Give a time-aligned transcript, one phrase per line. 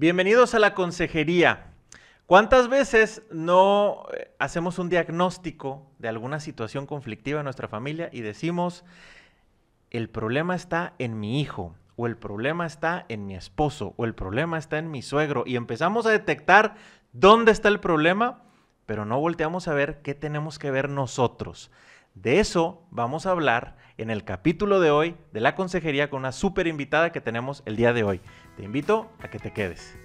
[0.00, 1.74] Bienvenidos a la consejería.
[2.24, 8.22] ¿Cuántas veces no eh, hacemos un diagnóstico de alguna situación conflictiva en nuestra familia y
[8.22, 8.82] decimos,
[9.90, 14.14] el problema está en mi hijo, o el problema está en mi esposo, o el
[14.14, 16.76] problema está en mi suegro, y empezamos a detectar
[17.12, 18.44] dónde está el problema,
[18.86, 21.70] pero no volteamos a ver qué tenemos que ver nosotros.
[22.22, 26.32] De eso vamos a hablar en el capítulo de hoy de la consejería con una
[26.32, 28.20] súper invitada que tenemos el día de hoy.
[28.58, 29.96] Te invito a que te quedes.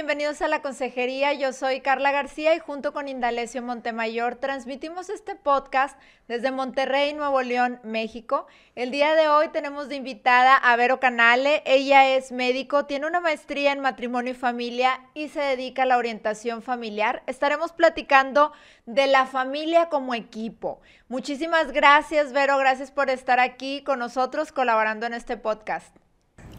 [0.00, 1.34] Bienvenidos a la consejería.
[1.34, 5.94] Yo soy Carla García y junto con Indalecio Montemayor transmitimos este podcast
[6.26, 8.46] desde Monterrey, Nuevo León, México.
[8.74, 11.62] El día de hoy tenemos de invitada a Vero Canale.
[11.66, 15.98] Ella es médico, tiene una maestría en matrimonio y familia y se dedica a la
[15.98, 17.22] orientación familiar.
[17.26, 18.52] Estaremos platicando
[18.86, 20.80] de la familia como equipo.
[21.08, 22.56] Muchísimas gracias, Vero.
[22.56, 25.94] Gracias por estar aquí con nosotros colaborando en este podcast.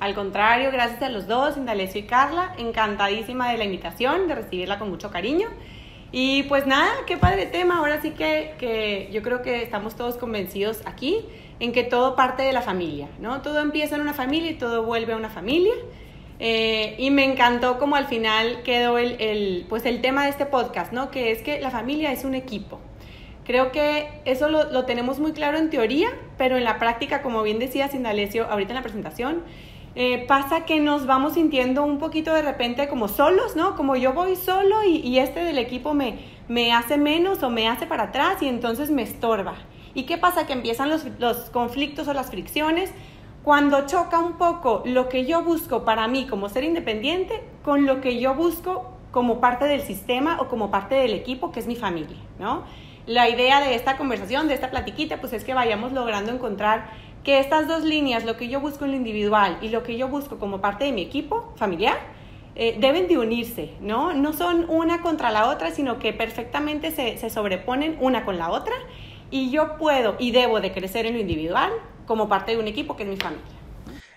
[0.01, 4.79] Al contrario, gracias a los dos, Indalecio y Carla, encantadísima de la invitación, de recibirla
[4.79, 5.47] con mucho cariño.
[6.11, 10.17] Y pues nada, qué padre tema, ahora sí que, que yo creo que estamos todos
[10.17, 11.19] convencidos aquí
[11.59, 13.43] en que todo parte de la familia, ¿no?
[13.43, 15.73] Todo empieza en una familia y todo vuelve a una familia.
[16.39, 20.47] Eh, y me encantó como al final quedó el, el, pues el tema de este
[20.47, 21.11] podcast, ¿no?
[21.11, 22.79] Que es que la familia es un equipo.
[23.45, 27.43] Creo que eso lo, lo tenemos muy claro en teoría, pero en la práctica, como
[27.43, 29.43] bien decía Sindalesio ahorita en la presentación,
[29.95, 33.75] eh, pasa que nos vamos sintiendo un poquito de repente como solos, ¿no?
[33.75, 37.67] Como yo voy solo y, y este del equipo me, me, hace menos o me
[37.67, 39.55] hace para atrás y entonces me estorba.
[39.93, 40.47] ¿Y qué pasa?
[40.47, 42.93] Que empiezan los, los conflictos o las fricciones
[43.43, 47.99] cuando choca un poco lo que yo busco para mí como ser independiente con lo
[47.99, 51.75] que yo busco como parte del sistema o como parte del equipo que es mi
[51.75, 52.63] familia, ¿no?
[53.07, 56.91] La idea de esta conversación, de esta platiquita, pues es que vayamos logrando encontrar
[57.23, 60.07] que estas dos líneas, lo que yo busco en lo individual y lo que yo
[60.07, 61.97] busco como parte de mi equipo familiar,
[62.55, 64.13] eh, deben de unirse, ¿no?
[64.13, 68.49] No son una contra la otra, sino que perfectamente se, se sobreponen una con la
[68.49, 68.73] otra
[69.29, 71.71] y yo puedo y debo de crecer en lo individual
[72.05, 73.45] como parte de un equipo que es mi familia.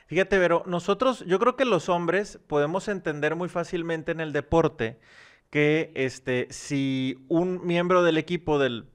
[0.06, 4.98] Fíjate, pero nosotros, yo creo que los hombres podemos entender muy fácilmente en el deporte
[5.50, 8.88] que este, si un miembro del equipo del,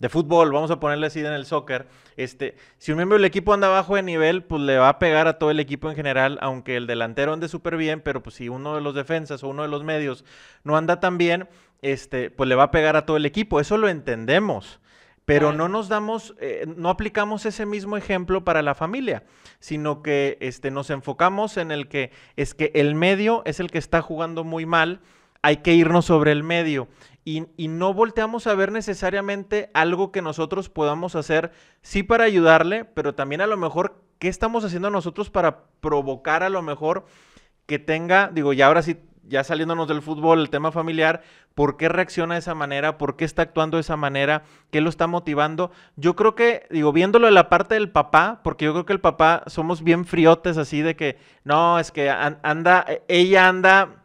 [0.00, 3.52] de fútbol, vamos a ponerle así en el soccer, este, si un miembro del equipo
[3.52, 6.38] anda bajo de nivel, pues le va a pegar a todo el equipo en general,
[6.40, 9.62] aunque el delantero ande súper bien, pero pues si uno de los defensas o uno
[9.62, 10.24] de los medios
[10.64, 11.48] no anda tan bien,
[11.82, 13.60] este, pues le va a pegar a todo el equipo.
[13.60, 14.80] Eso lo entendemos.
[15.26, 19.22] Pero no nos damos, eh, no aplicamos ese mismo ejemplo para la familia,
[19.60, 23.78] sino que este, nos enfocamos en el que es que el medio es el que
[23.78, 25.00] está jugando muy mal,
[25.42, 26.88] hay que irnos sobre el medio
[27.24, 32.84] y, y, no volteamos a ver necesariamente algo que nosotros podamos hacer, sí para ayudarle,
[32.84, 37.04] pero también a lo mejor qué estamos haciendo nosotros para provocar a lo mejor
[37.66, 38.96] que tenga, digo, ya ahora sí,
[39.30, 41.22] ya saliéndonos del fútbol, el tema familiar,
[41.54, 42.98] ¿por qué reacciona de esa manera?
[42.98, 44.42] ¿Por qué está actuando de esa manera?
[44.70, 45.70] ¿Qué lo está motivando?
[45.96, 49.00] Yo creo que, digo, viéndolo en la parte del papá, porque yo creo que el
[49.00, 53.99] papá somos bien friotes así de que, no, es que anda, ella anda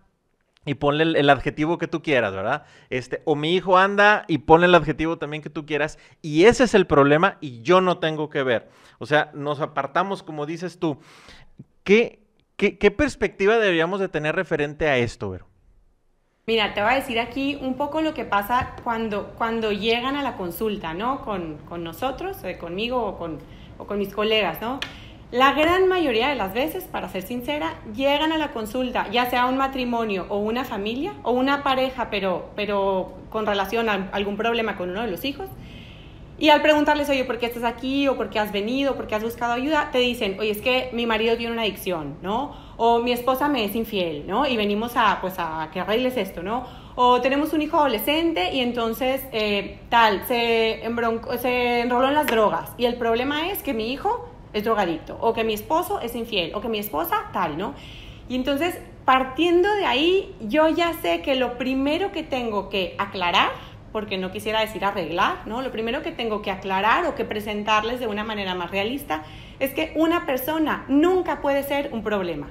[0.65, 2.65] y ponle el, adjetivo que tú quieras, ¿verdad?
[2.89, 6.63] Este, o mi hijo anda y ponle el adjetivo también que tú quieras, y ese
[6.63, 8.69] es el problema y yo no tengo que ver.
[8.97, 10.97] O sea, nos apartamos, como dices tú.
[11.83, 12.19] ¿Qué,
[12.57, 15.47] qué, qué perspectiva deberíamos de tener referente a esto, Vero?
[16.47, 20.21] Mira, te voy a decir aquí un poco lo que pasa cuando, cuando llegan a
[20.21, 21.21] la consulta, ¿no?
[21.21, 23.39] Con, con nosotros, eh, conmigo o con,
[23.79, 24.79] o con mis colegas, ¿no?
[25.31, 29.47] La gran mayoría de las veces, para ser sincera, llegan a la consulta, ya sea
[29.47, 34.77] un matrimonio o una familia o una pareja, pero, pero con relación a algún problema
[34.77, 35.49] con uno de los hijos.
[36.37, 38.07] Y al preguntarles, oye, ¿por qué estás aquí?
[38.07, 38.95] ¿O por qué has venido?
[38.95, 39.89] ¿Por qué has buscado ayuda?
[39.91, 42.55] Te dicen, oye, es que mi marido tiene una adicción, ¿no?
[42.77, 44.45] O mi esposa me es infiel, ¿no?
[44.45, 46.65] Y venimos a, pues, a que arregles esto, ¿no?
[46.95, 50.83] O tenemos un hijo adolescente y entonces, eh, tal, se,
[51.41, 52.69] se enroló en las drogas.
[52.77, 56.55] Y el problema es que mi hijo es drogadicto, o que mi esposo es infiel,
[56.55, 57.75] o que mi esposa tal, ¿no?
[58.29, 63.49] Y entonces, partiendo de ahí, yo ya sé que lo primero que tengo que aclarar,
[63.91, 65.61] porque no quisiera decir arreglar, ¿no?
[65.61, 69.23] Lo primero que tengo que aclarar o que presentarles de una manera más realista
[69.59, 72.47] es que una persona nunca puede ser un problema.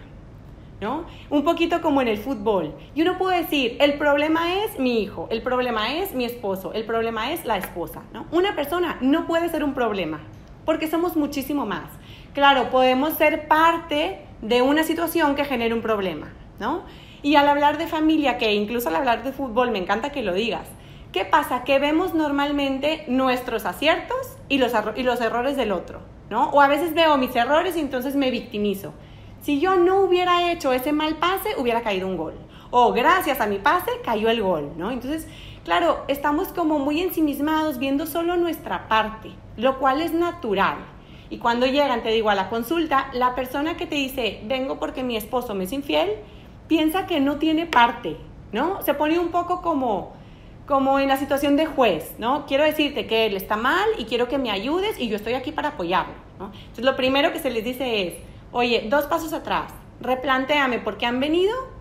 [0.80, 1.06] ¿no?
[1.30, 2.74] Un poquito como en el fútbol.
[2.94, 6.84] Y uno puede decir, el problema es mi hijo, el problema es mi esposo, el
[6.84, 8.26] problema es la esposa, ¿no?
[8.32, 10.20] Una persona no puede ser un problema,
[10.64, 11.90] porque somos muchísimo más.
[12.34, 16.82] Claro, podemos ser parte de una situación que genere un problema, ¿no?
[17.22, 20.34] Y al hablar de familia, que incluso al hablar de fútbol, me encanta que lo
[20.34, 20.68] digas,
[21.12, 21.64] ¿qué pasa?
[21.64, 26.50] Que vemos normalmente nuestros aciertos y los, y los errores del otro, ¿no?
[26.50, 28.92] O a veces veo mis errores y entonces me victimizo.
[29.40, 32.34] Si yo no hubiera hecho ese mal pase, hubiera caído un gol.
[32.76, 34.90] O gracias a mi pase cayó el gol, ¿no?
[34.90, 35.28] Entonces,
[35.62, 40.78] claro, estamos como muy ensimismados viendo solo nuestra parte, lo cual es natural.
[41.30, 45.04] Y cuando llegan, te digo, a la consulta, la persona que te dice, vengo porque
[45.04, 46.16] mi esposo me es infiel,
[46.66, 48.16] piensa que no tiene parte,
[48.50, 48.82] ¿no?
[48.82, 50.12] Se pone un poco como,
[50.66, 52.44] como en la situación de juez, ¿no?
[52.44, 55.52] Quiero decirte que él está mal y quiero que me ayudes y yo estoy aquí
[55.52, 56.46] para apoyarlo, ¿no?
[56.46, 58.14] Entonces, lo primero que se les dice es,
[58.50, 61.73] Oye, dos pasos atrás, replantéame por qué han venido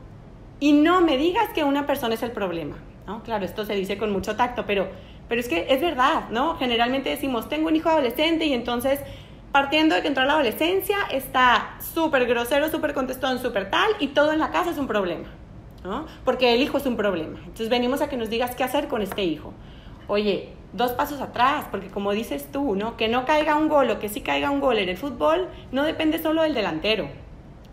[0.63, 2.77] y no me digas que una persona es el problema.
[3.05, 3.21] ¿no?
[3.23, 4.87] Claro, esto se dice con mucho tacto, pero,
[5.27, 6.55] pero es que es verdad, ¿no?
[6.55, 9.01] Generalmente decimos, tengo un hijo adolescente y entonces,
[9.51, 14.07] partiendo de que entró a la adolescencia, está súper grosero, súper contestón, súper tal, y
[14.07, 15.25] todo en la casa es un problema,
[15.83, 16.05] ¿no?
[16.23, 17.39] Porque el hijo es un problema.
[17.39, 19.51] Entonces venimos a que nos digas qué hacer con este hijo.
[20.07, 22.95] Oye, dos pasos atrás, porque como dices tú, ¿no?
[22.95, 25.83] Que no caiga un gol o que sí caiga un gol en el fútbol no
[25.83, 27.09] depende solo del delantero.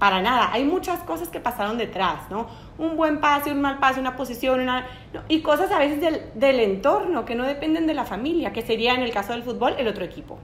[0.00, 2.47] Para nada, hay muchas cosas que pasaron detrás, ¿no?
[2.79, 4.87] Un buen pase, un mal pase, una posición, una,
[5.29, 8.94] y cosas a veces del, del, entorno que no dependen de la familia, que sería
[8.94, 10.38] en el caso del fútbol el otro equipo,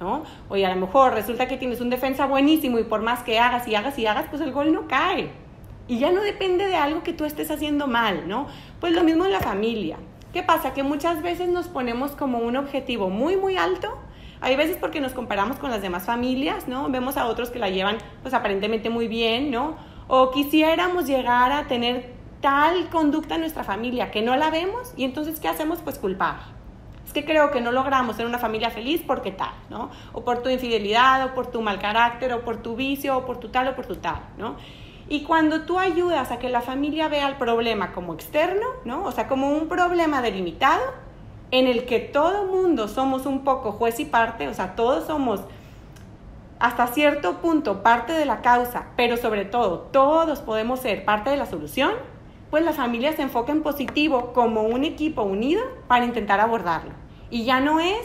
[0.00, 0.22] ¿no?
[0.48, 3.68] Oye, a lo mejor resulta que tienes un defensa buenísimo y por más que hagas
[3.68, 5.30] y hagas y hagas, pues el gol no cae.
[5.88, 8.46] Y ya no depende de algo que tú estés haciendo mal, ¿no?
[8.80, 9.98] Pues lo mismo en la familia.
[10.32, 10.72] ¿Qué pasa?
[10.72, 13.94] Que muchas veces nos ponemos como un objetivo muy, muy alto.
[14.42, 16.90] Hay veces porque nos comparamos con las demás familias, ¿no?
[16.90, 19.76] Vemos a otros que la llevan, pues aparentemente muy bien, ¿no?
[20.08, 25.04] O quisiéramos llegar a tener tal conducta en nuestra familia que no la vemos y
[25.04, 25.78] entonces, ¿qué hacemos?
[25.78, 26.40] Pues culpar.
[27.06, 29.90] Es que creo que no logramos ser una familia feliz porque tal, ¿no?
[30.12, 33.38] O por tu infidelidad, o por tu mal carácter, o por tu vicio, o por
[33.38, 34.56] tu tal, o por tu tal, ¿no?
[35.08, 39.04] Y cuando tú ayudas a que la familia vea el problema como externo, ¿no?
[39.04, 40.82] O sea, como un problema delimitado,
[41.52, 45.42] en el que todo mundo somos un poco juez y parte, o sea, todos somos
[46.58, 51.36] hasta cierto punto parte de la causa, pero sobre todo todos podemos ser parte de
[51.36, 51.92] la solución,
[52.50, 56.92] pues la familia se enfoca en positivo como un equipo unido para intentar abordarlo.
[57.30, 58.00] Y ya no es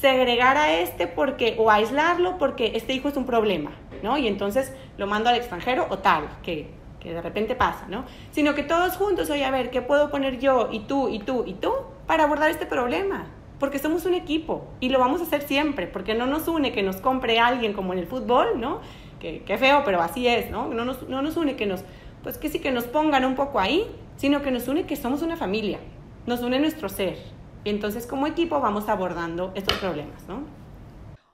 [0.00, 3.70] segregar a este porque o aislarlo porque este hijo es un problema,
[4.02, 4.18] ¿no?
[4.18, 6.68] Y entonces lo mando al extranjero o tal, que,
[6.98, 8.04] que de repente pasa, ¿no?
[8.32, 11.44] Sino que todos juntos, oye, a ver, ¿qué puedo poner yo y tú y tú
[11.46, 11.72] y tú
[12.06, 13.26] para abordar este problema?
[13.58, 16.82] Porque somos un equipo y lo vamos a hacer siempre, porque no nos une que
[16.82, 18.80] nos compre alguien como en el fútbol, ¿no?
[19.20, 20.68] Que, que feo, pero así es, ¿no?
[20.68, 21.84] No nos, no nos une que nos,
[22.22, 25.22] pues que sí que nos pongan un poco ahí, sino que nos une que somos
[25.22, 25.78] una familia,
[26.26, 27.18] nos une nuestro ser.
[27.64, 30.42] Entonces como equipo vamos abordando estos problemas, ¿no?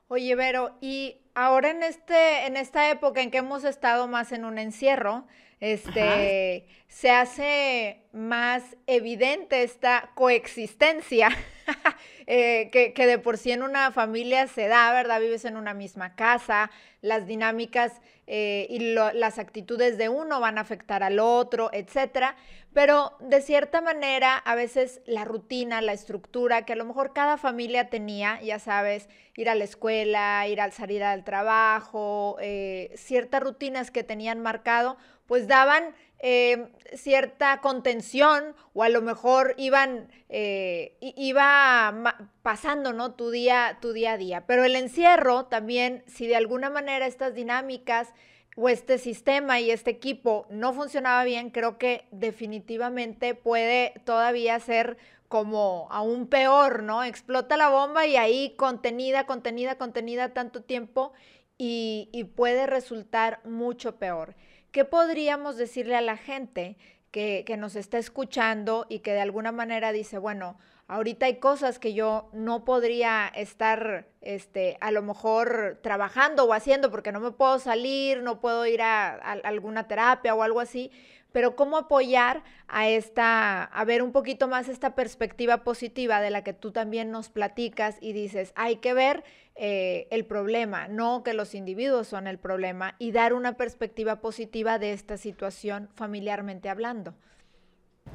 [0.07, 4.45] Oye, Vero, y ahora en, este, en esta época en que hemos estado más en
[4.45, 5.25] un encierro,
[5.59, 11.29] este, se hace más evidente esta coexistencia
[12.27, 15.19] eh, que, de por sí en una familia se da, ¿verdad?
[15.19, 16.71] Vives en una misma casa,
[17.01, 22.35] las dinámicas eh, y las actitudes de uno van a afectar al otro, etcétera.
[22.73, 27.37] Pero de cierta manera, a veces la rutina, la estructura que a lo mejor cada
[27.37, 33.41] familia tenía, ya sabes, ir a la escuela, ir al salir al trabajo, eh, ciertas
[33.41, 40.97] rutinas que tenían marcado, pues daban eh, cierta contención o a lo mejor iban, eh,
[40.99, 43.13] iba pasando, ¿no?
[43.13, 44.45] Tu día, tu día a día.
[44.45, 48.13] Pero el encierro también, si de alguna manera estas dinámicas
[48.57, 54.97] o este sistema y este equipo no funcionaba bien, creo que definitivamente puede todavía ser
[55.29, 57.03] como aún peor, ¿no?
[57.03, 61.13] Explota la bomba y ahí contenida, contenida, contenida tanto tiempo
[61.57, 64.35] y puede resultar mucho peor.
[64.71, 66.77] ¿Qué podríamos decirle a la gente
[67.11, 71.79] que, que, nos está escuchando y que de alguna manera dice, bueno, ahorita hay cosas
[71.79, 77.31] que yo no podría estar, este, a lo mejor trabajando o haciendo porque no me
[77.31, 80.91] puedo salir, no puedo ir a, a alguna terapia o algo así,
[81.31, 86.43] pero cómo apoyar a esta, a ver un poquito más esta perspectiva positiva de la
[86.43, 89.23] que tú también nos platicas y dices, hay que ver
[89.55, 94.79] eh, el problema, no que los individuos son el problema y dar una perspectiva positiva
[94.79, 97.13] de esta situación familiarmente hablando.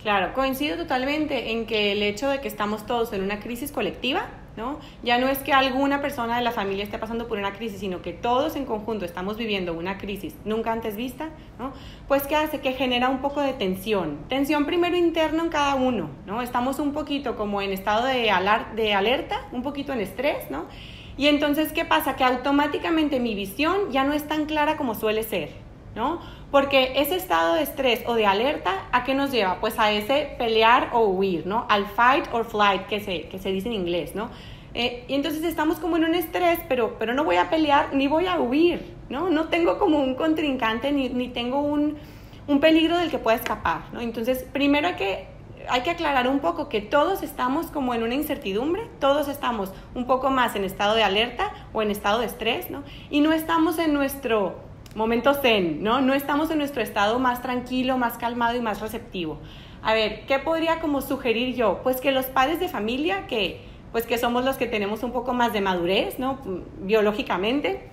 [0.02, 4.26] Claro, coincido totalmente en que el hecho de que estamos todos en una crisis colectiva,
[4.56, 4.78] ¿no?
[5.02, 8.02] Ya no es que alguna persona de la familia esté pasando por una crisis, sino
[8.02, 11.72] que todos en conjunto estamos viviendo una crisis nunca antes vista, ¿no?
[12.06, 12.60] Pues ¿qué hace?
[12.60, 14.18] Que genera un poco de tensión.
[14.28, 16.42] Tensión primero interno en cada uno, ¿no?
[16.42, 18.30] Estamos un poquito como en estado de,
[18.76, 20.66] de alerta, un poquito en estrés, ¿no?
[21.16, 22.16] Y entonces, ¿qué pasa?
[22.16, 25.50] Que automáticamente mi visión ya no es tan clara como suele ser,
[25.94, 26.20] ¿no?
[26.54, 29.58] Porque ese estado de estrés o de alerta, ¿a qué nos lleva?
[29.58, 31.66] Pues a ese pelear o huir, ¿no?
[31.68, 34.30] Al fight or flight, que se, que se dice en inglés, ¿no?
[34.72, 38.06] Eh, y entonces estamos como en un estrés, pero, pero no voy a pelear ni
[38.06, 39.30] voy a huir, ¿no?
[39.30, 41.96] No tengo como un contrincante ni, ni tengo un,
[42.46, 44.00] un, peligro del que pueda escapar, ¿no?
[44.00, 45.26] Entonces, primero hay que,
[45.68, 50.06] hay que aclarar un poco que todos estamos como en una incertidumbre, todos estamos un
[50.06, 52.84] poco más en estado de alerta o en estado de estrés, ¿no?
[53.10, 56.00] Y no estamos en nuestro momento zen, ¿no?
[56.00, 59.38] No estamos en nuestro estado más tranquilo, más calmado y más receptivo.
[59.82, 61.80] A ver, ¿qué podría como sugerir yo?
[61.82, 63.60] Pues que los padres de familia, que
[63.92, 66.40] pues que somos los que tenemos un poco más de madurez, ¿no?
[66.80, 67.88] Biológicamente,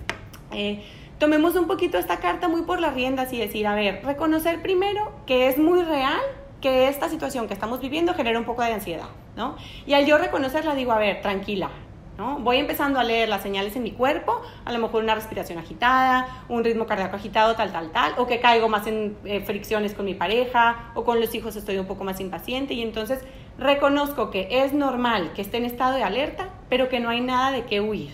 [0.52, 0.82] eh,
[1.20, 5.12] tomemos un poquito esta carta muy por las riendas y decir, a ver, reconocer primero
[5.28, 6.20] que es muy real
[6.60, 9.56] que esta situación que estamos viviendo genera un poco de ansiedad, ¿no?
[9.86, 11.70] Y al yo reconocerla digo, a ver, tranquila,
[12.18, 16.28] Voy empezando a leer las señales en mi cuerpo, a lo mejor una respiración agitada,
[16.50, 20.06] un ritmo cardíaco agitado, tal, tal, tal, o que caigo más en eh, fricciones con
[20.06, 23.24] mi pareja, o con los hijos estoy un poco más impaciente, y entonces
[23.58, 27.52] reconozco que es normal que esté en estado de alerta, pero que no hay nada
[27.52, 28.12] de qué huir.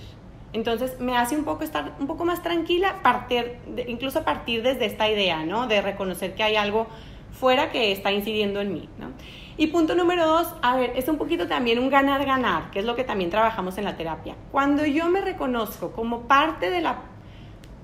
[0.54, 5.10] Entonces me hace un poco estar un poco más tranquila, partir, incluso partir desde esta
[5.10, 5.68] idea, ¿no?
[5.68, 6.88] De reconocer que hay algo
[7.32, 9.12] fuera que está incidiendo en mí, ¿no?
[9.60, 12.96] Y punto número dos, a ver, es un poquito también un ganar-ganar, que es lo
[12.96, 14.36] que también trabajamos en la terapia.
[14.52, 17.00] Cuando yo me reconozco como parte de la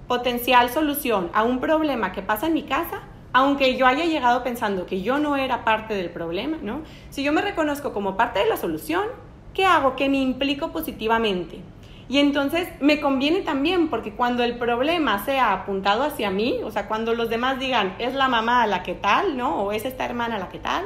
[0.07, 3.01] potencial solución a un problema que pasa en mi casa,
[3.31, 6.81] aunque yo haya llegado pensando que yo no era parte del problema, ¿no?
[7.09, 9.07] Si yo me reconozco como parte de la solución,
[9.55, 9.95] ¿qué hago?
[9.95, 11.59] Que me implico positivamente.
[12.07, 16.87] Y entonces me conviene también porque cuando el problema sea apuntado hacia mí, o sea,
[16.87, 19.63] cuando los demás digan, es la mamá la que tal, ¿no?
[19.63, 20.85] O es esta hermana la que tal,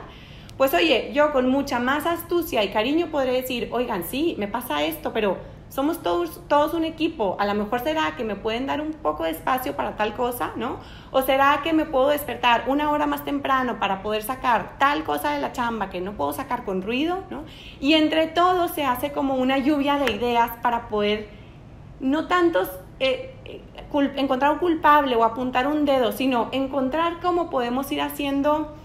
[0.58, 4.84] pues oye, yo con mucha más astucia y cariño podré decir, oigan, sí, me pasa
[4.84, 5.38] esto, pero
[5.70, 7.36] somos todos, todos un equipo.
[7.40, 10.54] A lo mejor será que me pueden dar un poco de espacio para tal cosa,
[10.56, 10.78] ¿no?
[11.12, 15.32] O será que me puedo despertar una hora más temprano para poder sacar tal cosa
[15.34, 17.44] de la chamba que no puedo sacar con ruido, ¿no?
[17.80, 21.30] Y entre todos se hace como una lluvia de ideas para poder,
[22.00, 22.70] no tantos...
[23.00, 23.62] Eh, eh,
[24.16, 28.76] encontrar un culpable o apuntar un dedo, sino encontrar cómo podemos ir haciendo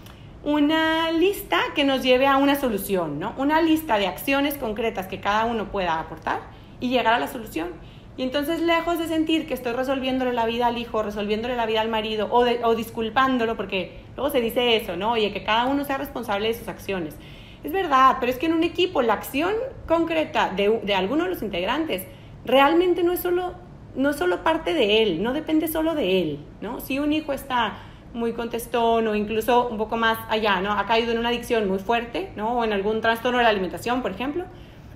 [0.43, 3.33] una lista que nos lleve a una solución, ¿no?
[3.37, 6.41] Una lista de acciones concretas que cada uno pueda aportar
[6.79, 7.69] y llegar a la solución.
[8.17, 11.81] Y entonces, lejos de sentir que estoy resolviéndole la vida al hijo, resolviéndole la vida
[11.81, 15.13] al marido o, o disculpándolo, porque luego se dice eso, ¿no?
[15.13, 17.15] Oye, que cada uno sea responsable de sus acciones.
[17.63, 19.53] Es verdad, pero es que en un equipo la acción
[19.87, 22.05] concreta de, de alguno de los integrantes
[22.45, 23.53] realmente no es, solo,
[23.95, 26.81] no es solo parte de él, no depende solo de él, ¿no?
[26.81, 27.77] Si un hijo está
[28.13, 30.71] muy contestón o incluso un poco más allá, ¿no?
[30.71, 32.59] Ha caído en una adicción muy fuerte, ¿no?
[32.59, 34.45] O en algún trastorno de la alimentación, por ejemplo,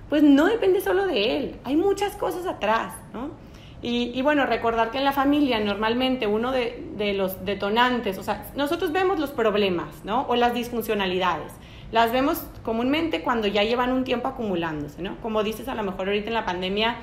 [0.08, 3.30] pues no depende solo de él, hay muchas cosas atrás, ¿no?
[3.80, 8.50] Y, bueno, recordar que en la familia normalmente uno de, de, los detonantes, o sea,
[8.56, 10.22] nosotros vemos los problemas, ¿no?
[10.22, 11.52] O las disfuncionalidades.
[11.92, 15.16] Las vemos comúnmente cuando ya llevan un tiempo acumulándose, ¿no?
[15.22, 16.96] Como dices, a lo mejor ahorita en la pandemia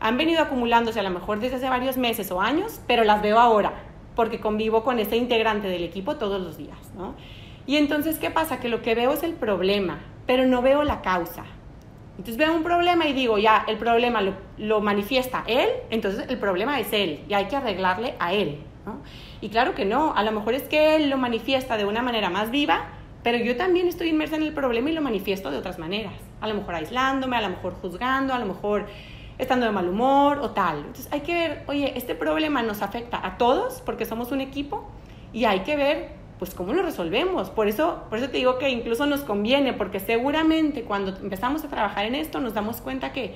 [0.00, 3.38] han venido acumulándose a lo mejor desde hace varios meses o años, pero las veo
[3.38, 3.74] ahora,
[4.16, 7.14] porque convivo con ese integrante del equipo todos los días, ¿no?
[7.66, 8.58] Y entonces, ¿qué pasa?
[8.58, 11.44] Que lo que veo es el problema, pero no veo la causa.
[12.18, 14.22] Entonces veo un problema y digo, ya, el problema
[14.56, 19.02] lo, manifiesta él, entonces el problema es él y hay que arreglarle a él, ¿no?
[19.42, 22.30] Y claro que no, a lo mejor es que él lo manifiesta de una manera
[22.30, 22.86] más viva,
[23.22, 26.14] pero yo también estoy inmersa en el problema y lo manifiesto de otras maneras.
[26.40, 28.86] A lo mejor aislándome, a lo mejor juzgando, a lo mejor
[29.38, 30.78] estando de mal humor o tal.
[30.78, 34.88] Entonces hay que ver, oye, este problema nos afecta a todos porque somos un equipo
[35.32, 37.50] y hay que ver pues cómo lo resolvemos.
[37.50, 41.68] Por eso, por eso te digo que incluso nos conviene, porque seguramente cuando empezamos a
[41.68, 43.34] trabajar en esto nos damos cuenta que,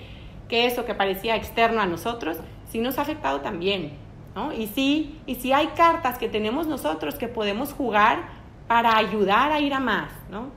[0.49, 2.39] que eso que parecía externo a nosotros
[2.71, 3.93] sí nos ha afectado también.
[4.35, 4.53] ¿no?
[4.53, 8.29] Y, sí, y sí hay cartas que tenemos nosotros que podemos jugar
[8.69, 10.11] para ayudar a ir a más.
[10.31, 10.49] ¿no?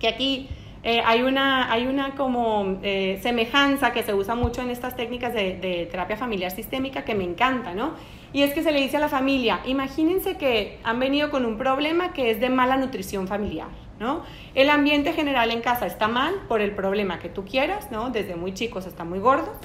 [0.00, 0.48] Que aquí
[0.86, 5.32] eh, hay, una, hay una como eh, semejanza que se usa mucho en estas técnicas
[5.32, 7.92] de, terapia familiar sistémica que me encanta, ¿no?
[8.34, 11.56] Y es que se le dice a la familia, imagínense que han venido con un
[11.56, 14.24] problema que es de mala nutrición familiar, ¿no?
[14.54, 18.10] El ambiente general en casa está mal por el problema que tú quieras, ¿no?
[18.10, 19.56] Desde muy chicos hasta muy gordos.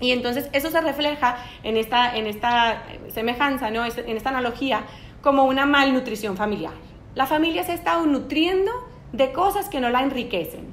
[0.00, 3.84] Y entonces eso se refleja en esta, en esta semejanza, ¿no?
[3.84, 4.84] En esta analogía
[5.20, 6.72] como una malnutrición familiar.
[7.14, 8.72] La familia se ha estado nutriendo
[9.12, 10.66] de cosas que no la enriquecen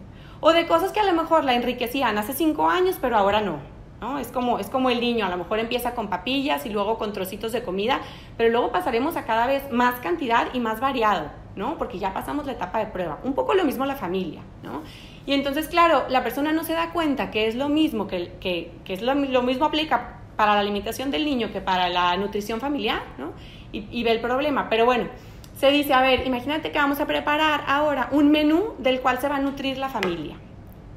[0.46, 3.60] o de cosas que a lo mejor la enriquecían hace cinco años, pero ahora no.
[4.02, 4.20] ¿no?
[4.20, 7.14] Es, como, es como el niño, a lo mejor empieza con papillas y luego con
[7.14, 8.02] trocitos de comida,
[8.36, 11.78] pero luego pasaremos a cada vez más cantidad y más variado, ¿no?
[11.78, 13.20] porque ya pasamos la etapa de prueba.
[13.24, 14.42] Un poco lo mismo la familia.
[14.64, 14.82] ¿no?
[15.26, 18.74] Y entonces, claro, la persona no se da cuenta que es lo mismo, que, que,
[18.84, 22.60] que es lo, lo, mismo aplica para la alimentación del niño que para la nutrición
[22.60, 23.32] familiar, ¿no?
[23.72, 24.68] y, y ve el problema.
[24.70, 25.08] Pero bueno,
[25.56, 29.30] se dice, a ver, imagínate que vamos a preparar ahora un menú del cual se
[29.30, 30.38] va a nutrir la familia.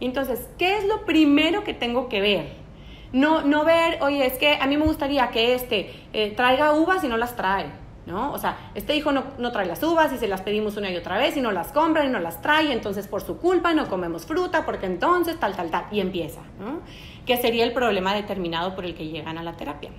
[0.00, 2.66] Entonces, ¿qué es lo primero que tengo que ver?
[3.12, 7.04] No, no ver, oye, es que a mí me gustaría que este eh, traiga uvas
[7.04, 7.66] y no las trae,
[8.04, 8.32] ¿no?
[8.32, 10.96] O sea, este hijo no, no, trae las uvas y se las pedimos una y
[10.96, 13.88] otra vez y no las compra y no las trae, entonces por su culpa no
[13.88, 16.80] comemos fruta porque entonces tal, tal, tal, y empieza, ¿no?
[17.24, 19.90] Que sería el problema determinado por el que llegan a la terapia.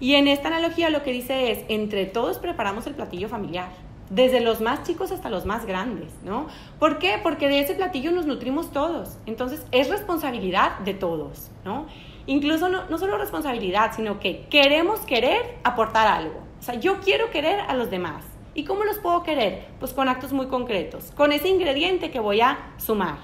[0.00, 3.68] Y en esta analogía lo que dice es, entre todos preparamos el platillo familiar
[4.10, 6.46] desde los más chicos hasta los más grandes, ¿no?
[6.78, 7.18] ¿Por qué?
[7.22, 9.16] Porque de ese platillo nos nutrimos todos.
[9.26, 11.86] Entonces, es responsabilidad de todos, ¿no?
[12.26, 16.40] Incluso no, solo responsabilidad, sino que queremos querer aportar algo.
[16.58, 18.24] O sea, yo quiero querer a los demás.
[18.54, 19.66] ¿Y cómo los puedo querer?
[19.80, 23.16] Pues con actos muy concretos, con ese ingrediente que voy a sumar.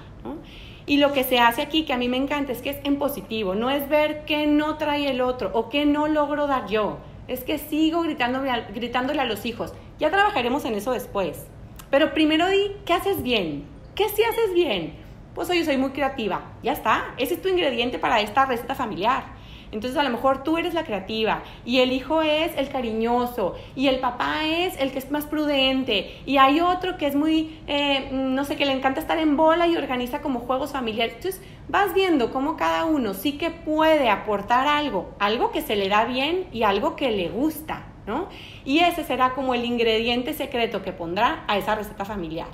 [0.85, 2.99] Y lo que se hace aquí, que a mí me encanta, es que es en
[2.99, 6.97] positivo, no es ver qué no trae el otro o qué no logro dar yo,
[7.31, 9.73] es que sigo gritándole a, los hijos.
[9.99, 11.45] Ya trabajaremos en eso después.
[11.89, 13.65] Pero primero di, ¿qué haces bien?
[13.95, 14.95] ¿Qué si haces bien?
[15.33, 16.51] Pues oye, soy muy creativa.
[16.61, 17.15] Ya está.
[17.17, 19.23] Ese es tu ingrediente para esta receta familiar.
[19.71, 23.87] Entonces a lo mejor tú eres la creativa y el hijo es el cariñoso y
[23.87, 28.09] el papá es el que es más prudente y hay otro que es muy, eh,
[28.11, 31.15] no sé, que le encanta estar en bola y organiza como juegos familiares.
[31.15, 35.87] Entonces vas viendo cómo cada uno sí que puede aportar algo, algo que se le
[35.87, 38.27] da bien y algo que le gusta, ¿no?
[38.65, 42.47] Y ese será como el ingrediente secreto que pondrá a esa receta familiar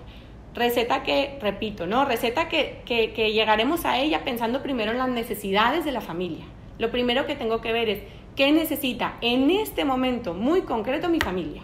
[0.58, 2.04] receta que, repito, ¿no?
[2.04, 2.82] Receta que,
[3.16, 6.46] llegaremos a ella pensando primero en las necesidades de la familia.
[6.80, 8.04] Lo primero que tengo que ver es
[8.36, 11.64] qué necesita en este momento muy concreto mi familia.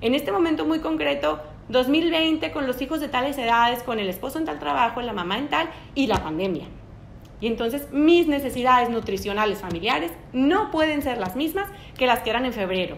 [0.00, 4.38] En este momento muy concreto, 2020, con los hijos de tales edades, con el esposo
[4.38, 6.66] en tal trabajo, la mamá en tal y la pandemia.
[7.40, 12.44] Y entonces mis necesidades nutricionales familiares no pueden ser las mismas que las que eran
[12.44, 12.96] en febrero.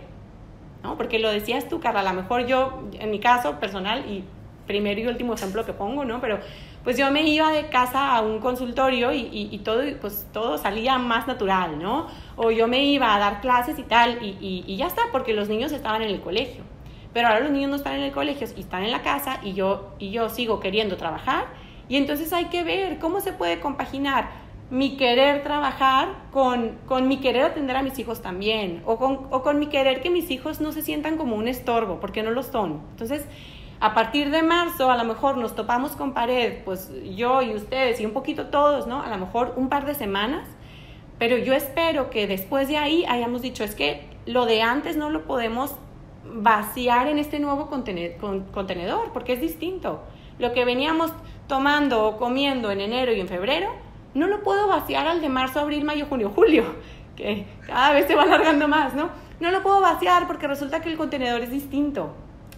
[0.82, 0.96] ¿no?
[0.96, 4.24] Porque lo decías tú, Carla, a lo mejor yo, en mi caso personal, y
[4.66, 6.20] primero y último ejemplo que pongo, ¿no?
[6.20, 6.38] Pero
[6.84, 10.98] pues yo me iba de casa a un consultorio y, y, todo, pues todo salía
[10.98, 12.08] más natural, ¿no?
[12.36, 15.48] O yo me iba a dar clases y tal, y, y, ya está, porque los
[15.48, 16.64] niños estaban en el colegio.
[17.12, 19.52] Pero ahora los niños no están en el colegio y están en la casa y
[19.52, 21.46] yo, y yo sigo queriendo trabajar.
[21.88, 27.18] Y entonces hay que ver cómo se puede compaginar mi querer trabajar con, con mi
[27.18, 30.62] querer atender a mis hijos también, o con, o con mi querer que mis hijos
[30.62, 32.80] no se sientan como un estorbo, porque no lo son.
[32.92, 33.26] Entonces,
[33.82, 38.00] a partir de marzo a lo mejor nos topamos con pared, pues yo y ustedes
[38.00, 39.02] y un poquito todos, ¿no?
[39.02, 40.48] A lo mejor un par de semanas,
[41.18, 45.10] pero yo espero que después de ahí hayamos dicho, es que lo de antes no
[45.10, 45.74] lo podemos
[46.24, 50.04] vaciar en este nuevo contenedor, porque es distinto.
[50.38, 51.12] Lo que veníamos
[51.48, 53.72] tomando o comiendo en enero y en febrero,
[54.14, 56.66] no lo puedo vaciar al de marzo, abril, mayo, junio, julio,
[57.16, 59.08] que cada vez se va alargando más, ¿no?
[59.40, 62.14] No lo puedo vaciar porque resulta que el contenedor es distinto.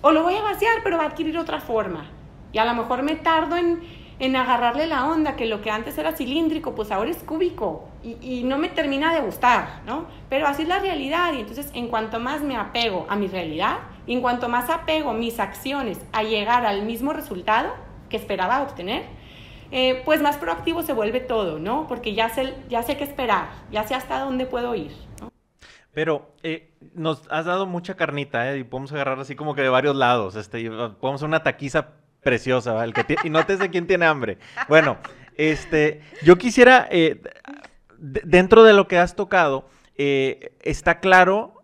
[0.07, 2.05] O lo voy a vaciar, pero va a adquirir otra forma.
[2.53, 3.81] Y a lo mejor me tardo en,
[4.19, 7.89] en agarrarle la onda, que lo que antes era cilíndrico, pues ahora es cúbico.
[8.03, 10.05] Y, y, no me termina de gustar, ¿no?
[10.29, 11.33] Pero así es la realidad.
[11.33, 15.41] Y entonces, en cuanto más me apego a mi realidad, en cuanto más apego mis
[15.41, 17.73] acciones a llegar al mismo resultado
[18.11, 19.05] que esperaba obtener,
[19.71, 21.87] eh, pues más proactivo se vuelve todo, ¿no?
[21.89, 24.93] Porque ya sé, ya sé qué esperar, ya sé hasta dónde puedo ir.
[25.95, 28.59] Pero eh, nos has dado mucha carnita, ¿eh?
[28.59, 30.35] Y podemos agarrar así como que de varios lados.
[30.35, 32.93] Este, y podemos hacer una taquiza preciosa, ¿vale?
[32.97, 34.39] El que y te de quién tiene hambre.
[34.69, 34.99] Bueno,
[35.37, 37.23] este, yo quisiera, eh,
[37.99, 41.63] dentro de lo que has tocado, eh, está claro,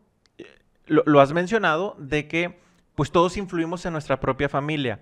[0.86, 2.60] lo, lo, has mencionado, de que
[2.94, 5.00] pues todos influimos en nuestra propia familia.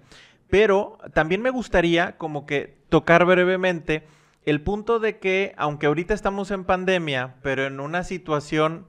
[0.48, 4.06] Pero también me gustaría como que tocar brevemente
[4.46, 8.86] el punto de que, aunque ahorita estamos en pandemia, pero en una situación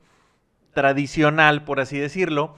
[0.79, 2.55] tradicional, por así decirlo,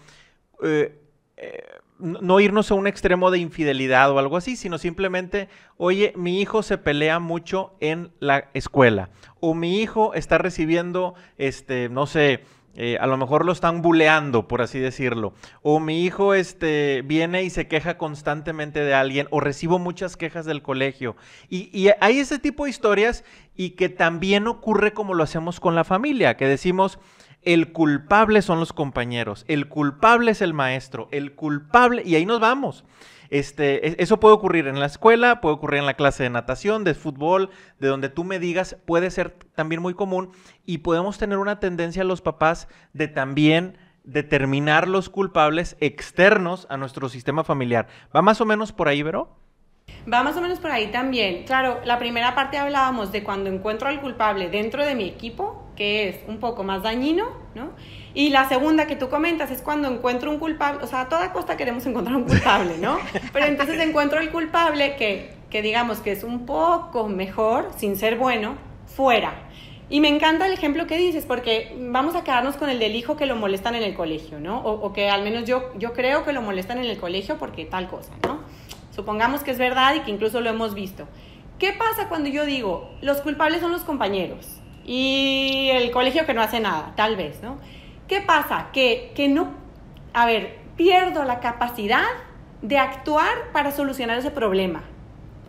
[0.63, 0.95] eh,
[1.37, 1.63] eh,
[1.97, 6.61] no irnos a un extremo de infidelidad o algo así, sino simplemente, oye, mi hijo
[6.61, 12.43] se pelea mucho en la escuela, o mi hijo está recibiendo, este, no sé,
[12.75, 15.33] eh, a lo mejor lo están buleando, por así decirlo.
[15.63, 20.45] O mi hijo este, viene y se queja constantemente de alguien, o recibo muchas quejas
[20.45, 21.15] del colegio.
[21.49, 25.75] Y, y, hay ese tipo de historias y que también ocurre como lo hacemos con
[25.75, 26.99] la familia, que decimos,
[27.43, 32.39] el culpable son los compañeros, el culpable es el maestro, el culpable, y ahí nos
[32.39, 32.85] vamos.
[33.31, 36.83] Este, e, eso puede ocurrir en la escuela, puede ocurrir en la clase de natación,
[36.83, 37.49] de fútbol,
[37.79, 40.31] de donde tú me digas, puede ser también muy común
[40.65, 47.07] y podemos tener una tendencia los papás de también determinar los culpables externos a nuestro
[47.07, 47.87] sistema familiar.
[48.15, 49.40] ¿Va más o menos por ahí, Vero?
[50.11, 51.43] Va más o menos por ahí también.
[51.43, 56.09] Claro, la primera parte hablábamos de cuando encuentro al culpable dentro de mi equipo, que
[56.09, 57.71] es un poco más dañino, ¿no?
[58.13, 61.31] Y la segunda que tú comentas es cuando encuentro un culpable, o sea, a toda
[61.31, 62.97] costa queremos encontrar un culpable, ¿no?
[63.33, 68.17] Pero entonces encuentro el culpable que, que digamos que es un poco mejor, sin ser
[68.17, 68.55] bueno,
[68.87, 69.33] fuera.
[69.89, 73.17] Y me encanta el ejemplo que dices, porque vamos a quedarnos con el del hijo
[73.17, 74.61] que lo molestan en el colegio, ¿no?
[74.61, 77.65] O, o que al menos yo, yo creo que lo molestan en el colegio porque
[77.65, 78.39] tal cosa, ¿no?
[78.91, 81.07] Supongamos que es verdad y que incluso lo hemos visto.
[81.59, 86.41] ¿Qué pasa cuando yo digo, los culpables son los compañeros y el colegio que no
[86.41, 87.57] hace nada, tal vez, ¿no?
[88.07, 88.69] ¿Qué pasa?
[88.73, 89.51] Que, que no,
[90.13, 92.07] a ver, pierdo la capacidad
[92.61, 94.83] de actuar para solucionar ese problema,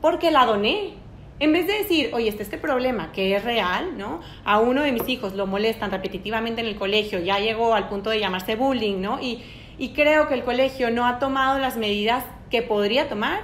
[0.01, 0.95] porque la doné.
[1.41, 4.21] En vez de decir, oye, este, este problema que es real, ¿no?
[4.45, 8.11] A uno de mis hijos lo molestan repetitivamente en el colegio, ya llegó al punto
[8.11, 9.19] de llamarse bullying, ¿no?
[9.21, 9.43] Y,
[9.79, 13.41] y creo que el colegio no ha tomado las medidas que podría tomar,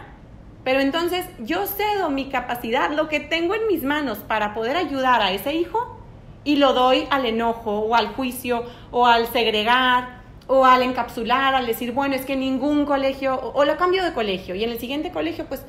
[0.62, 5.23] pero entonces yo cedo mi capacidad, lo que tengo en mis manos para poder ayudar
[5.23, 5.99] a ese hijo
[6.44, 11.66] y lo doy al enojo o al juicio o al segregar o al encapsular, al
[11.66, 15.11] decir, bueno, es que ningún colegio, o, lo cambio de colegio y en el siguiente
[15.11, 15.64] colegio pues,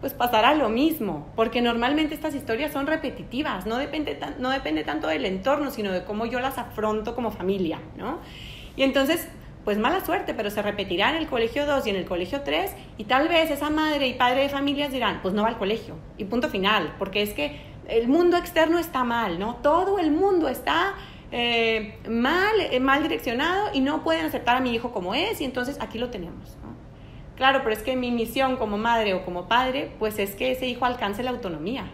[0.00, 5.06] pues pasará lo mismo, porque normalmente estas historias son repetitivas, no depende, no depende tanto
[5.06, 8.18] del entorno, sino de cómo yo las afronto como familia, ¿no?
[8.74, 9.28] Y entonces
[9.64, 12.74] pues mala suerte, pero se repetirá en el colegio 2 y en el colegio 3
[12.98, 15.96] y tal vez esa madre y padre de familias dirán, pues no va al colegio
[16.16, 19.56] y punto final, porque es que el mundo externo está mal, ¿no?
[19.56, 20.94] Todo el mundo está
[21.32, 25.44] eh, mal, eh, mal direccionado y no pueden aceptar a mi hijo como es y
[25.44, 26.70] entonces aquí lo tenemos, ¿no?
[27.36, 30.66] Claro, pero es que mi misión como madre o como padre, pues es que ese
[30.66, 31.84] hijo alcance la autonomía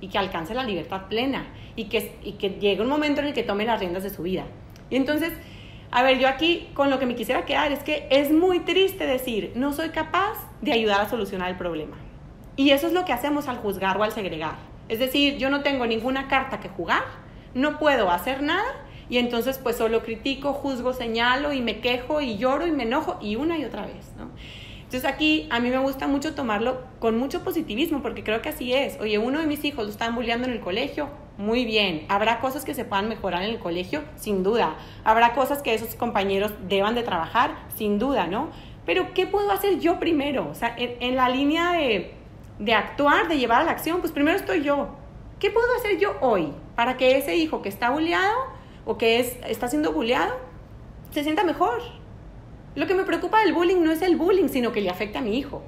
[0.00, 3.32] y que alcance la libertad plena y que, y que llegue un momento en el
[3.32, 4.44] que tome las riendas de su vida.
[4.90, 5.32] Y entonces
[5.92, 9.06] a ver, yo aquí con lo que me quisiera quedar es que es muy triste
[9.06, 11.96] decir, no soy capaz de ayudar a solucionar el problema.
[12.56, 14.56] Y eso es lo que hacemos al juzgar o al segregar.
[14.88, 17.02] Es decir, yo no tengo ninguna carta que jugar,
[17.54, 22.36] no puedo hacer nada y entonces pues solo critico, juzgo, señalo y me quejo y
[22.36, 24.30] lloro y me enojo y una y otra vez, ¿no?
[24.90, 28.72] Entonces aquí a mí me gusta mucho tomarlo con mucho positivismo porque creo que así
[28.72, 28.98] es.
[28.98, 32.06] Oye, uno de mis hijos lo están bulleando en el colegio, muy bien.
[32.08, 34.74] Habrá cosas que se puedan mejorar en el colegio, sin duda.
[35.04, 38.50] Habrá cosas que esos compañeros deban de trabajar, sin duda, ¿no?
[38.84, 40.48] Pero ¿qué puedo hacer yo primero?
[40.50, 42.12] O sea, en, la línea de,
[42.58, 44.88] de actuar, de llevar a la acción, pues primero estoy yo.
[45.38, 48.34] ¿Qué puedo hacer yo hoy para que ese hijo que está bulleado
[48.84, 50.34] o que es, está siendo bulleado
[51.12, 51.99] se sienta mejor?
[52.74, 55.22] Lo que me preocupa del bullying no es el bullying, sino que le afecta a
[55.22, 55.62] mi hijo.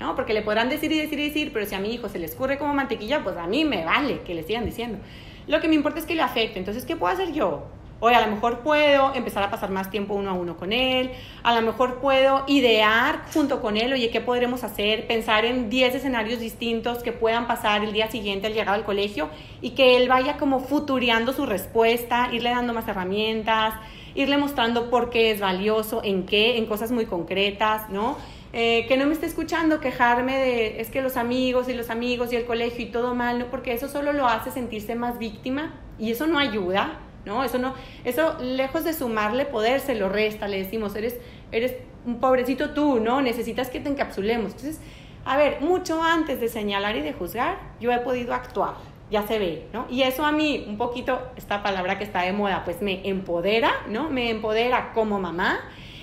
[0.00, 0.14] ¿no?
[0.14, 2.26] Porque le podrán decir y decir y decir, pero si a mi hijo se le
[2.26, 4.98] escurre como mantequilla, pues a mí me vale que le sigan diciendo.
[5.46, 6.58] Lo que me importa es que le afecte.
[6.58, 7.64] Entonces, ¿qué puedo hacer yo?
[8.00, 11.12] Hoy a lo mejor puedo empezar a pasar más tiempo uno a uno con él,
[11.42, 15.06] a lo mejor puedo idear junto con él, oye, ¿qué podremos hacer?
[15.06, 19.30] Pensar en 10 escenarios distintos que puedan pasar el día siguiente al llegar al colegio
[19.62, 23.74] y que él vaya como futureando su respuesta, irle dando más herramientas,
[24.14, 28.16] irle mostrando por qué es valioso, en qué, en cosas muy concretas, ¿no?
[28.52, 32.32] Eh, que no me esté escuchando quejarme de es que los amigos y los amigos
[32.32, 33.46] y el colegio y todo mal, ¿no?
[33.46, 37.42] Porque eso solo lo hace sentirse más víctima y eso no ayuda, ¿no?
[37.42, 37.74] Eso no,
[38.04, 41.18] eso lejos de sumarle poder se lo resta, le decimos, eres,
[41.50, 41.74] eres
[42.06, 43.20] un pobrecito tú, ¿no?
[43.20, 44.52] Necesitas que te encapsulemos.
[44.52, 44.80] Entonces,
[45.24, 48.74] a ver, mucho antes de señalar y de juzgar, yo he podido actuar,
[49.14, 49.86] ya se ve, ¿no?
[49.88, 53.70] Y eso a mí, un poquito, esta palabra que está de moda, pues me empodera,
[53.88, 54.10] ¿no?
[54.10, 55.60] Me empodera como mamá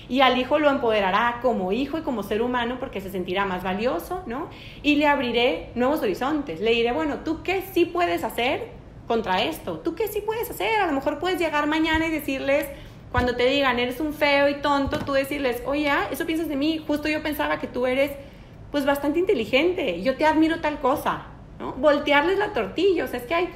[0.08, 3.62] y al hijo lo empoderará como hijo y como ser humano porque se sentirá más
[3.62, 4.48] valioso, ¿no?
[4.82, 6.60] Y le abriré nuevos horizontes.
[6.60, 8.70] Le diré, bueno, ¿tú qué sí puedes hacer
[9.06, 9.80] contra esto?
[9.80, 10.80] ¿Tú qué sí puedes hacer?
[10.80, 12.66] A lo mejor puedes llegar mañana y decirles,
[13.10, 16.82] cuando te digan, eres un feo y tonto, tú decirles, oye, eso piensas de mí,
[16.86, 18.12] justo yo pensaba que tú eres
[18.70, 21.26] pues bastante inteligente, yo te admiro tal cosa,
[21.70, 23.48] Voltearles la tortilla, o sea, es que hay,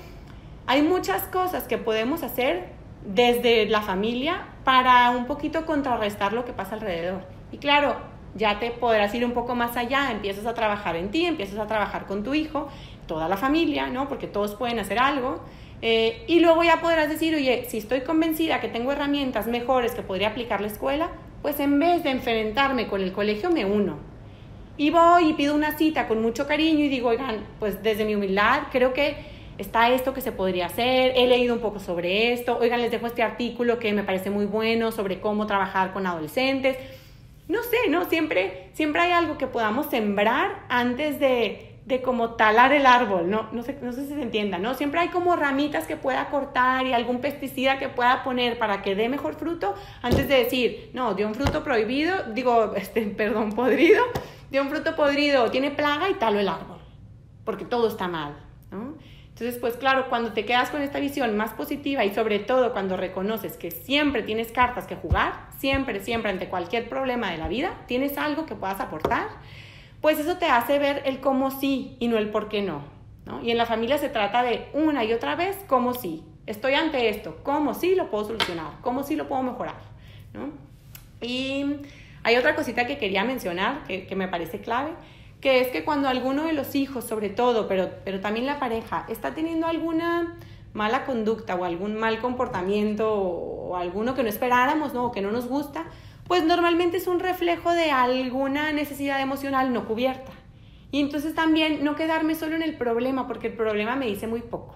[0.66, 2.68] hay muchas cosas que podemos hacer
[3.04, 7.24] desde la familia para un poquito contrarrestar lo que pasa alrededor.
[7.52, 7.96] Y claro,
[8.34, 11.66] ya te podrás ir un poco más allá, empiezas a trabajar en ti, empiezas a
[11.66, 12.68] trabajar con tu hijo,
[13.06, 14.08] toda la familia, ¿no?
[14.08, 15.40] Porque todos pueden hacer algo.
[15.82, 20.02] Eh, y luego ya podrás decir, oye, si estoy convencida que tengo herramientas mejores que
[20.02, 21.10] podría aplicar la escuela,
[21.42, 23.98] pues en vez de enfrentarme con el colegio, me uno.
[24.76, 28.14] Y voy y pido una cita con mucho cariño y digo, oigan, pues desde mi
[28.14, 29.16] humildad creo que
[29.58, 33.06] está esto que se podría hacer, he leído un poco sobre esto, oigan, les dejo
[33.06, 36.76] este artículo que me parece muy bueno sobre cómo trabajar con adolescentes.
[37.48, 38.04] No sé, ¿no?
[38.06, 43.48] Siempre, siempre hay algo que podamos sembrar antes de, de como talar el árbol, ¿no?
[43.52, 44.74] No sé, no sé si se entienda, ¿no?
[44.74, 48.96] Siempre hay como ramitas que pueda cortar y algún pesticida que pueda poner para que
[48.96, 54.02] dé mejor fruto antes de decir, no, dio un fruto prohibido, digo, este, perdón, podrido,
[54.62, 56.78] un fruto podrido, tiene plaga y talo el árbol,
[57.44, 58.36] porque todo está mal,
[58.70, 58.94] ¿no?
[59.38, 62.96] Entonces, pues claro, cuando te quedas con esta visión más positiva y sobre todo cuando
[62.96, 67.74] reconoces que siempre tienes cartas que jugar, siempre, siempre ante cualquier problema de la vida,
[67.86, 69.28] tienes algo que puedas aportar,
[70.00, 72.80] pues eso te hace ver el cómo sí y no el por qué no.
[73.26, 73.42] ¿no?
[73.42, 76.24] Y en la familia se trata de una y otra vez cómo sí.
[76.46, 79.82] Estoy ante esto, cómo sí lo puedo solucionar, cómo sí lo puedo mejorar.
[80.32, 80.48] ¿no?
[81.20, 81.76] Y
[82.26, 84.90] hay otra cosita que quería mencionar que, me parece clave
[85.40, 89.06] que es que cuando alguno de los hijos, sobre todo, pero, pero también la pareja,
[89.08, 90.36] está teniendo alguna
[90.72, 95.04] mala conducta o algún mal comportamiento o, alguno que no esperáramos, ¿no?
[95.04, 95.84] O que no nos gusta,
[96.26, 100.32] pues normalmente es un reflejo de alguna necesidad emocional no cubierta.
[100.90, 104.40] Y entonces también no quedarme solo en el problema, porque el problema me dice muy
[104.40, 104.74] poco.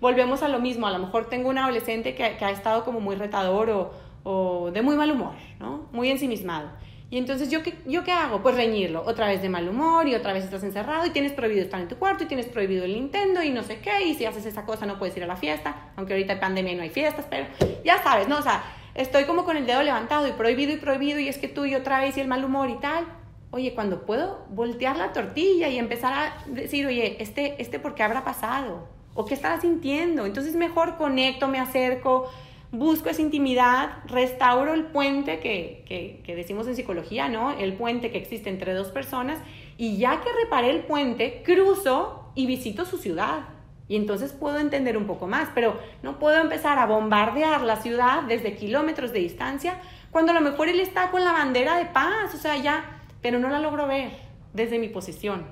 [0.00, 2.98] Volvemos a lo mismo, a lo mejor tengo un adolescente que, que ha estado como
[2.98, 3.92] muy retador o,
[4.28, 5.86] o de muy mal humor, ¿no?
[5.92, 6.68] muy ensimismado.
[7.08, 8.42] Y entonces, ¿yo qué, ¿yo qué hago?
[8.42, 9.04] Pues reñirlo.
[9.06, 11.86] Otra vez de mal humor y otra vez estás encerrado y tienes prohibido estar en
[11.86, 14.02] tu cuarto y tienes prohibido el Nintendo y no sé qué.
[14.04, 15.92] Y si haces esa cosa no puedes ir a la fiesta.
[15.94, 17.46] Aunque ahorita hay pandemia y no hay fiestas, pero
[17.84, 18.38] ya sabes, ¿no?
[18.38, 18.64] O sea,
[18.96, 21.76] estoy como con el dedo levantado y prohibido y prohibido y es que tú y
[21.76, 23.04] otra vez y el mal humor y tal.
[23.52, 28.02] Oye, cuando puedo voltear la tortilla y empezar a decir, oye, este, este ¿por qué
[28.02, 28.88] habrá pasado?
[29.14, 30.26] ¿O qué estará sintiendo?
[30.26, 32.28] Entonces mejor conecto, me acerco,
[32.72, 35.84] busco esa intimidad, restauro el puente que,
[36.24, 37.52] que, decimos en psicología, ¿no?
[37.52, 39.38] El puente que existe entre dos personas
[39.78, 43.48] y ya que reparé el puente, cruzo y visito su ciudad.
[43.88, 48.24] Y entonces puedo entender un poco más, pero no puedo empezar a bombardear la ciudad
[48.24, 52.34] desde kilómetros de distancia cuando a lo mejor él está con la bandera de paz,
[52.34, 54.10] o sea, ya, pero no la logro ver
[54.54, 55.44] desde mi posición.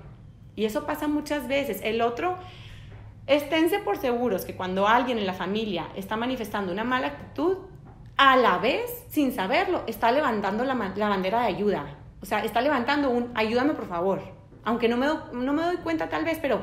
[0.57, 1.81] Y eso pasa muchas veces.
[1.83, 2.39] El otro
[3.27, 7.57] Esténse por seguros que cuando alguien en la familia está manifestando una mala actitud,
[8.17, 11.97] a la vez, sin saberlo, está levantando la, bandera de ayuda.
[12.21, 14.23] O sea, está levantando un ayúdame por favor.
[14.63, 16.63] Aunque no me, no me doy cuenta tal vez, pero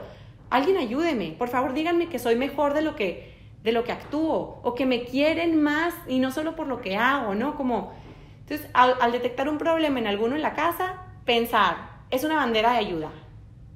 [0.49, 1.35] alguien ayúdeme.
[1.37, 4.85] Por favor, díganme que soy mejor de lo que, de lo que actúo o que
[4.85, 7.55] me quieren más y no solo por lo que hago, ¿no?
[7.57, 7.91] Como,
[8.39, 12.77] entonces, al detectar un problema en alguno en la casa, pensar, es una bandera de
[12.77, 13.11] ayuda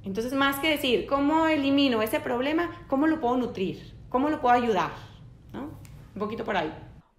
[0.06, 2.86] entonces, más que decir, ¿cómo elimino ese problema?
[2.88, 3.96] ¿Cómo lo puedo nutrir?
[4.10, 4.92] ¿Cómo lo puedo ayudar?
[5.52, 5.80] ¿No?
[6.14, 6.72] Un poquito por ahí.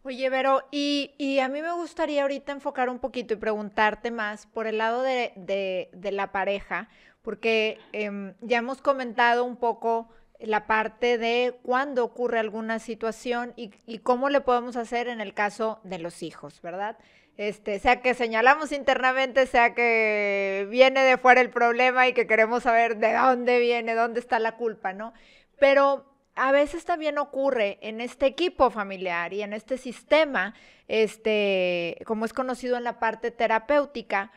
[0.05, 4.69] Oye, Vero, y, a mí me gustaría ahorita enfocar un poquito y preguntarte más por
[4.69, 6.89] el lado de, la pareja,
[7.23, 13.73] porque em, ya hemos comentado un poco la parte de cuándo ocurre alguna situación y,
[13.85, 16.97] y, cómo le podemos hacer en el caso de los hijos, ¿verdad?
[17.37, 22.63] Este, sea que señalamos internamente, sea que viene de fuera el problema y que queremos
[22.63, 25.13] saber de dónde viene, dónde está la culpa, ¿no?
[25.59, 30.55] Pero a veces también ocurre en este equipo familiar y en este sistema,
[30.89, 34.33] este, como es conocido en la parte terapéutica,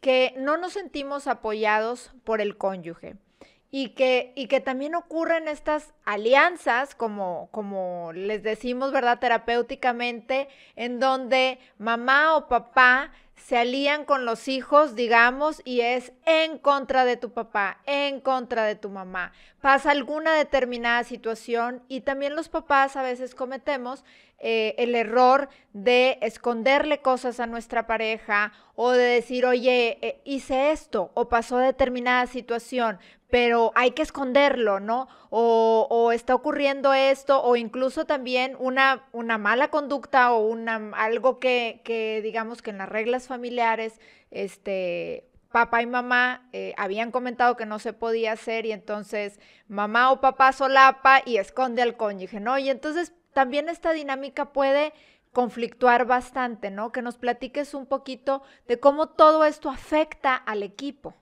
[0.00, 3.16] que no nos sentimos apoyados por el cónyuge
[3.74, 9.18] y que, y que también ocurren estas alianzas, como, como les decimos, ¿verdad?
[9.18, 16.58] Terapéuticamente, en donde mamá o papá se alían con los hijos, digamos, y es en
[16.58, 19.32] contra de tu papá, en contra de tu mamá.
[19.62, 24.04] Pasa alguna determinada situación y también los papás a veces cometemos
[24.44, 30.72] eh, el error de esconderle cosas a nuestra pareja o de decir, oye, eh, hice
[30.72, 32.98] esto o pasó determinada situación,
[33.30, 35.06] pero hay que esconderlo, ¿no?
[35.30, 41.80] O, está ocurriendo esto, o incluso también una, una mala conducta o una, algo que,
[41.84, 44.00] que, digamos que en las reglas familiares,
[44.32, 50.10] este, papá y mamá eh, habían comentado que no se podía hacer y entonces mamá
[50.10, 52.58] o papá solapa y esconde al cónyuge, ¿no?
[52.58, 54.92] Y entonces también esta dinámica puede
[55.32, 56.92] conflictuar bastante, ¿no?
[56.92, 61.14] Que nos platiques un poquito de cómo todo esto afecta al equipo.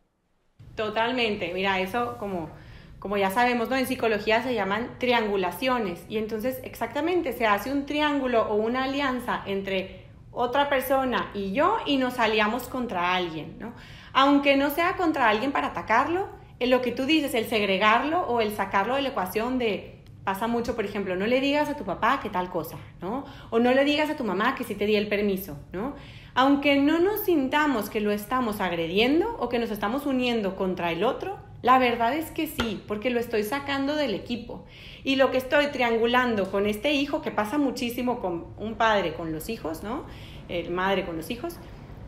[0.75, 2.51] Totalmente, mira, eso como,
[2.99, 3.77] como ya sabemos, ¿no?
[3.77, 9.42] En psicología se llaman triangulaciones y entonces exactamente se hace un triángulo o una alianza
[9.46, 13.73] entre otra persona y yo y nos aliamos contra alguien, ¿no?
[14.12, 18.40] Aunque no sea contra alguien para atacarlo, en lo que tú dices, el segregarlo o
[18.40, 19.99] el sacarlo de la ecuación de
[20.31, 23.25] Pasa mucho, por ejemplo, no le digas a tu papá que tal cosa, ¿no?
[23.51, 25.97] O no le digas a tu mamá que si te di el permiso, ¿no?
[26.35, 31.03] Aunque no nos sintamos que lo estamos agrediendo o que nos estamos uniendo contra el
[31.03, 34.64] otro, La verdad es que sí, porque lo estoy sacando del equipo.
[35.03, 39.33] Y lo que estoy triangulando con este hijo, que pasa muchísimo con un padre con
[39.33, 40.05] los hijos, ¿no?
[40.49, 41.59] El madre con los hijos.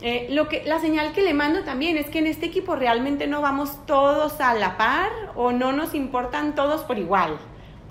[0.00, 3.26] Eh, lo que, la señal que le mando también es que en este equipo realmente
[3.26, 7.38] no vamos todos a la par o no nos importan todos por igual.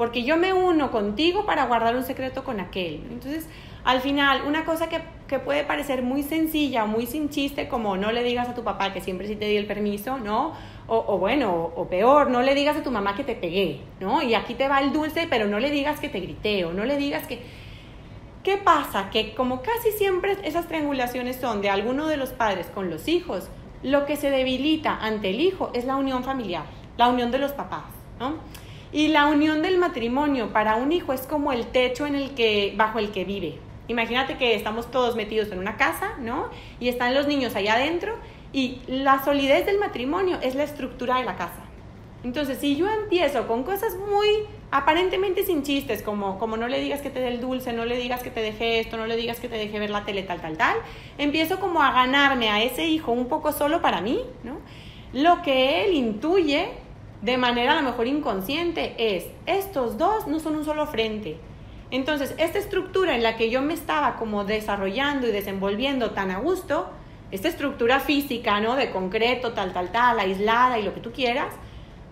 [0.02, 3.04] Porque yo me uno contigo para guardar un secreto con aquel.
[3.12, 3.48] Entonces,
[3.84, 7.98] al final, una cosa que, que, puede parecer muy sencilla o muy sin chiste, como
[7.98, 10.54] no le digas a tu papá que siempre sí te di el permiso, ¿no?
[10.88, 14.24] O, bueno, o, peor, no le digas a tu mamá que te pegué, ¿no?
[14.24, 16.84] Y aquí te va el dulce, pero no le digas que te grité, o no
[16.84, 17.40] le digas que...
[18.42, 19.12] ¿Qué pasa?
[19.12, 23.52] Que como casi siempre esas triangulaciones son de alguno de los padres con los hijos,
[23.84, 26.64] lo que se debilita ante el hijo es la unión familiar,
[26.98, 27.84] la unión de los papás,
[28.20, 28.38] ¿no?
[28.94, 32.74] Y la unión del matrimonio para un hijo es como el techo en el que,
[32.76, 33.58] bajo el que vive.
[33.88, 36.50] Imagínate que estamos todos metidos en una casa, ¿no?
[36.80, 38.16] Y están los niños allá adentro
[38.54, 41.64] y la solidez del matrimonio es la estructura de la casa.
[42.24, 44.28] Entonces, si yo empiezo con cosas muy
[44.70, 47.98] aparentemente sin chistes, como, como no le digas que te dé el dulce, no le
[47.98, 50.40] digas que te deje esto, no le digas que te deje ver la tele, tal,
[50.40, 50.78] tal, tal,
[51.18, 54.60] empiezo como a ganarme a ese hijo un poco solo para mí, ¿no?
[55.14, 56.70] Lo que él intuye
[57.22, 61.40] de manera a lo mejor inconsciente es, estos dos no son un solo frente,
[61.92, 66.40] entonces, esta estructura en la que yo me estaba como desarrollando y desenvolviendo tan a
[66.40, 66.90] gusto,
[67.32, 68.78] esta estructura física, ¿no?
[68.78, 71.54] De concreto, tal, tal, tal, aislada y lo que tú quieras,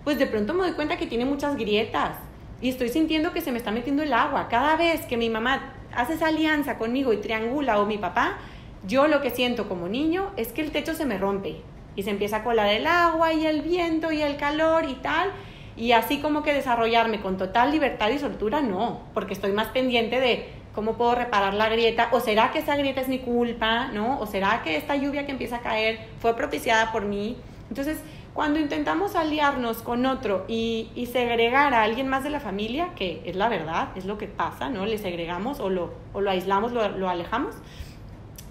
[0.03, 2.17] pues de pronto me doy cuenta que tiene muchas grietas
[2.61, 4.49] y estoy sintiendo que se me está metiendo el agua.
[4.49, 8.37] Cada vez que mi mamá hace esa alianza conmigo y triangula o mi papá,
[8.85, 11.61] yo lo que siento como niño es que el techo se me rompe
[11.99, 15.31] y se empieza a colar el agua y el viento y el calor y tal
[15.75, 20.19] y así como que desarrollarme con total libertad y soltura, no, porque estoy más pendiente
[20.19, 24.19] de cómo puedo reparar la grieta, o será que esa grieta es mi culpa, ¿no?
[24.19, 27.37] O será que esta lluvia que empieza a caer fue propiciada por mí.
[27.69, 27.97] Entonces,
[28.33, 33.37] cuando intentamos aliarnos con otro y, segregar a alguien más de la familia, que es
[33.37, 34.85] la verdad, es lo que pasa, ¿no?
[34.85, 37.55] Le segregamos o lo, o lo aislamos, lo, alejamos,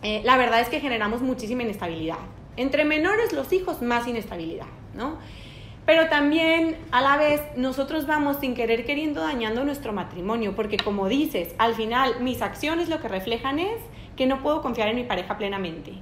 [0.02, 2.16] eh, la verdad es que generamos muchísima inestabilidad.
[2.58, 5.16] Entre menores los hijos, más inestabilidad, ¿no?
[5.88, 11.08] pero también a la vez nosotros vamos sin querer queriendo dañando nuestro matrimonio, porque como
[11.08, 13.80] dices, al final mis acciones lo que reflejan es
[14.14, 15.94] que no puedo confiar en mi pareja plenamente,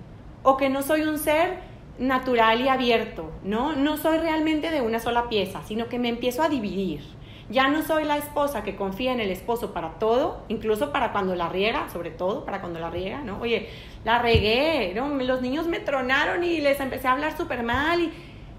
[0.42, 1.60] o que no soy un ser
[2.00, 3.76] natural y abierto, ¿no?
[3.76, 7.02] No soy realmente de una sola pieza, sino que me empiezo a dividir.
[7.48, 11.36] Ya no soy la esposa que confía en el esposo para todo, incluso para cuando
[11.36, 13.40] la riega, sobre todo para cuando la riega, ¿no?
[13.40, 13.68] Oye,
[14.04, 14.94] la regué.
[14.94, 18.12] Los niños me tronaron y les empecé a hablar súper mal y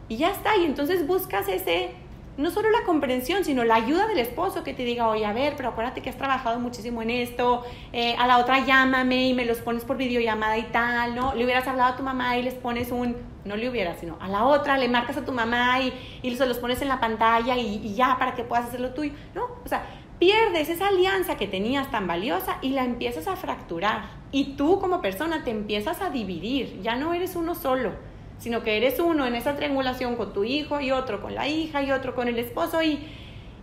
[0.10, 1.90] y ya está, y entonces buscas ese,
[2.38, 5.56] no solo la comprensión, sino la ayuda del esposo que te diga, oye, a ver,
[5.58, 9.44] pero acuérdate que has trabajado muchísimo en esto, eh, a la otra llámame y me
[9.46, 11.34] los pones por videollamada y tal, ¿no?
[11.34, 14.28] Le hubieras hablado a tu mamá y les pones un, no le hubieras, sino a
[14.28, 17.58] la otra, le marcas a tu mamá y, y se los pones en la pantalla
[17.58, 19.46] y, ya para que puedas hacer lo tuyo, ¿no?
[19.66, 19.84] O sea,
[20.20, 24.10] pierdes esa alianza que tenías tan valiosa y la empiezas a fracturar.
[24.32, 27.94] Y tú como persona te empiezas a dividir, ya no eres uno solo
[28.38, 31.82] sino que eres uno en esa triangulación con tu hijo y otro con la hija
[31.82, 33.00] y otro con el esposo y,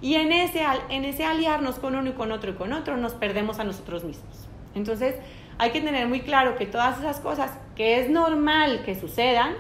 [0.01, 3.13] y en, ese, en ese aliarnos con uno y con otro y con otro nos
[3.13, 4.49] perdemos a nosotros mismos.
[4.75, 5.17] Entonces
[5.59, 9.55] hay que tener muy claro que todas esas cosas que es normal que sucedan,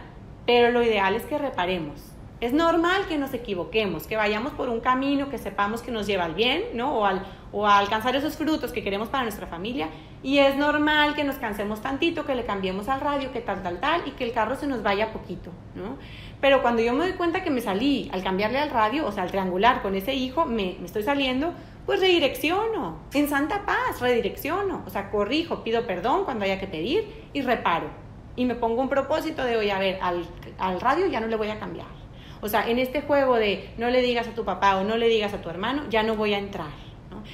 [0.46, 2.13] pero lo ideal es que reparemos.
[2.44, 6.26] Es normal que nos equivoquemos, que vayamos por un camino que sepamos que nos lleva
[6.26, 6.98] al bien, ¿no?
[6.98, 9.88] O, al, o a alcanzar esos frutos que queremos para nuestra familia.
[10.22, 13.80] Y es normal que nos cansemos tantito, que le cambiemos al radio, que tal, tal,
[13.80, 15.96] tal, y que el carro se nos vaya poquito, ¿no?
[16.42, 19.22] Pero cuando yo me doy cuenta que me salí al cambiarle al radio, o sea,
[19.22, 21.54] al triangular con ese hijo, me, me estoy saliendo,
[21.86, 22.98] pues redirecciono.
[23.14, 24.82] En santa paz, redirecciono.
[24.86, 27.86] O sea, corrijo, pido perdón cuando haya que pedir y reparo.
[28.36, 30.26] Y me pongo un propósito de, oye, a ver, al,
[30.58, 32.03] al radio ya no le voy a cambiar
[32.44, 35.08] o sea, en este juego de no le digas a tu papá o no le
[35.08, 36.68] digas a tu hermano, ya no voy a entrar.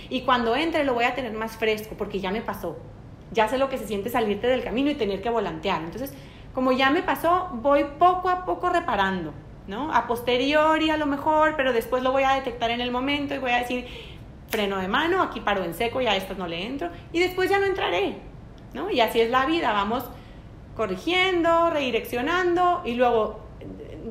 [0.09, 2.79] Y cuando entre lo voy a tener más fresco porque ya me pasó.
[3.33, 5.83] Ya sé lo que se siente salirte del camino y tener que volantear.
[5.83, 6.15] Entonces,
[6.55, 9.35] como ya me pasó, voy poco a poco reparando.
[9.67, 9.93] ¿no?
[9.93, 13.39] A posteriori a lo mejor, pero después lo voy a detectar en el momento y
[13.39, 13.89] voy a decir,
[14.47, 16.89] freno de mano, aquí paro en seco y a esto no le entro.
[17.13, 18.15] Y después ya no entraré.
[18.75, 18.93] ¿no?
[18.93, 20.05] Y así es la vida, vamos
[20.77, 23.50] corrigiendo, redireccionando y luego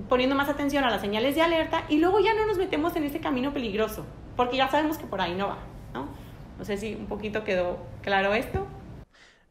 [0.09, 3.03] poniendo más atención a las señales de alerta y luego ya no nos metemos en
[3.03, 5.59] ese camino peligroso, porque ya sabemos que por ahí no va,
[5.93, 6.09] ¿no?
[6.57, 8.67] No sé si un poquito quedó claro esto.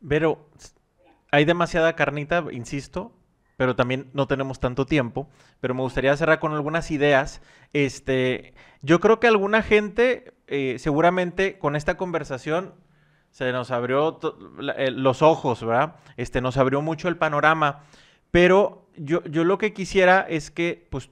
[0.06, 0.46] Pero
[1.30, 3.12] hay demasiada carnita, insisto,
[3.56, 5.28] pero también no tenemos tanto tiempo.
[5.60, 7.42] Pero me gustaría cerrar con algunas ideas.
[7.72, 12.74] Este, yo creo que alguna gente, eh, seguramente con esta conversación,
[13.30, 14.20] se nos abrió
[14.76, 15.96] eh, los ojos, ¿verdad?
[16.16, 17.82] Este, nos abrió mucho el panorama.
[18.30, 21.10] Pero yo, yo lo que quisiera es que, pues,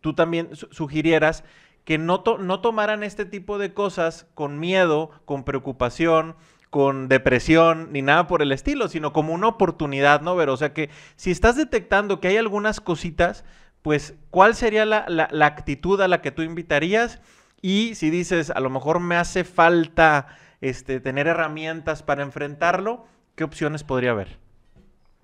[0.00, 1.44] tú también sugirieras
[1.84, 6.36] que no, no tomaran este tipo de cosas con miedo, con preocupación,
[6.70, 10.72] con depresión ni nada por el estilo, sino como una oportunidad, ¿no, Pero O sea
[10.72, 13.44] que si estás detectando que hay algunas cositas,
[13.82, 17.20] pues, ¿cuál sería la, la, actitud a la que tú invitarías?
[17.62, 20.28] Y si dices, a lo mejor me hace falta
[20.60, 24.38] este, tener herramientas para enfrentarlo, ¿qué opciones podría haber?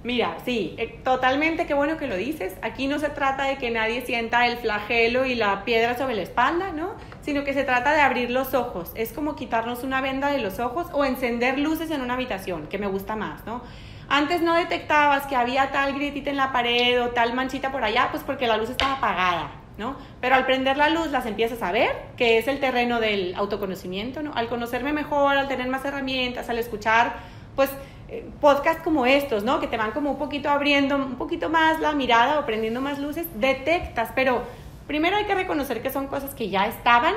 [0.07, 2.55] Mira, sí, eh, totalmente, qué bueno que lo dices.
[2.63, 6.23] Aquí no se trata de que nadie sienta el flagelo y la piedra sobre la
[6.23, 6.95] espalda, ¿no?
[7.23, 8.93] Sino que se trata de abrir los ojos.
[8.95, 12.79] Es como quitarnos una venda de los ojos o encender luces en una habitación, que
[12.79, 13.63] me gusta más, ¿no?
[14.09, 18.07] Antes no detectabas que había tal grietita en la pared o tal manchita por allá,
[18.13, 19.97] pues porque la luz estaba apagada, ¿no?
[20.21, 24.23] Pero al prender la luz las empiezas a ver, que es el terreno del autoconocimiento,
[24.23, 24.33] ¿no?
[24.37, 27.15] Al conocerme mejor, al tener más herramientas, al escuchar,
[27.57, 27.71] pues
[28.17, 29.61] eh, podcast como estos, ¿no?
[29.61, 32.99] Que te van como un poquito abriendo un poquito más la mirada o prendiendo más
[32.99, 34.43] luces, detectas, pero
[34.87, 37.15] primero hay que reconocer que son cosas que ya estaban,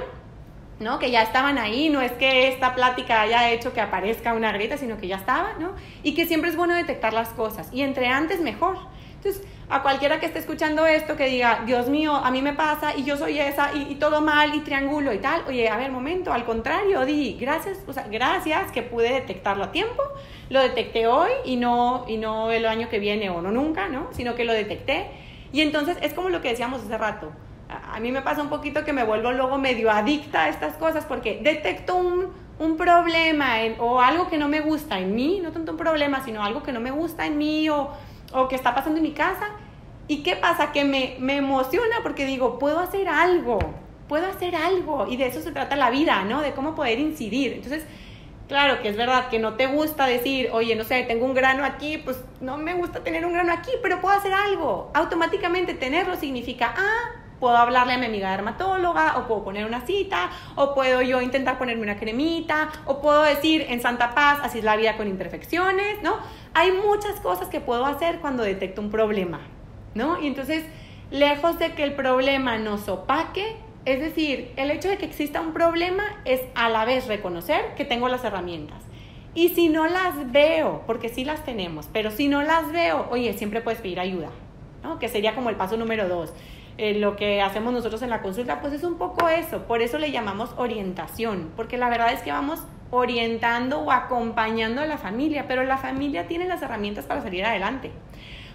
[0.79, 0.99] ¿no?
[0.99, 4.77] Que ya estaban ahí, no es que esta plática haya hecho que aparezca una grieta,
[4.77, 5.73] sino que ya estaba, ¿no?
[6.03, 8.77] Y que siempre es bueno detectar las cosas, y entre antes mejor.
[9.15, 12.95] Entonces, a cualquiera que esté escuchando esto, que diga, Dios mío, a mí me pasa
[12.95, 16.33] y yo soy esa y, todo mal y triángulo y tal, oye, a ver, momento,
[16.33, 20.01] al contrario, di, gracias, o sea, gracias que pude detectarlo a tiempo,
[20.49, 24.07] lo detecté hoy y no, y no el año que viene o no nunca, ¿no?
[24.11, 25.07] Sino que lo detecté.
[25.51, 27.31] Y entonces es como lo que decíamos hace rato.
[27.69, 31.05] A, mí me pasa un poquito que me vuelvo luego medio adicta a estas cosas
[31.05, 35.73] porque detecto un, un problema o algo que no me gusta en mí, no tanto
[35.73, 37.91] un problema, sino algo que no me gusta en mí o
[38.33, 39.49] o que está pasando en mi casa.
[40.07, 40.71] ¿Y qué pasa?
[40.71, 43.59] Que me, me emociona porque digo, puedo hacer algo,
[44.07, 45.07] puedo hacer algo.
[45.07, 46.41] Y de eso se trata la vida, ¿no?
[46.41, 47.53] De cómo poder incidir.
[47.53, 47.85] Entonces,
[48.49, 51.63] claro que es verdad que no te gusta decir, oye, no sé, tengo un grano
[51.63, 54.91] aquí, pues no me gusta tener un grano aquí, pero puedo hacer algo.
[54.93, 60.31] Automáticamente tenerlo significa, ah, puedo hablarle a mi amiga dermatóloga, o puedo poner una cita,
[60.55, 64.65] o puedo yo intentar ponerme una cremita, o puedo decir en Santa Paz, así es
[64.65, 66.17] la vida con imperfecciones, ¿no?
[66.55, 69.41] Hay muchas cosas que puedo hacer cuando detecto un problema,
[69.93, 70.19] ¿no?
[70.19, 70.65] Y entonces,
[71.11, 73.55] lejos de que el problema nos opaque,
[73.89, 77.85] es decir, el hecho de que exista un problema es a la vez reconocer que
[77.85, 78.83] tengo las herramientas.
[79.33, 83.33] Y si no las veo, porque sí las tenemos, pero si no las veo, oye,
[83.33, 84.29] siempre puedes pedir ayuda,
[84.83, 84.99] ¿no?
[84.99, 86.33] Que sería como el paso número dos.
[86.77, 89.63] Eh, lo que hacemos nosotros en la consulta, pues es un poco eso.
[89.63, 94.85] Por eso le llamamos orientación, porque la verdad es que vamos orientando o acompañando a
[94.85, 97.91] la familia, pero la familia tiene las herramientas para salir adelante.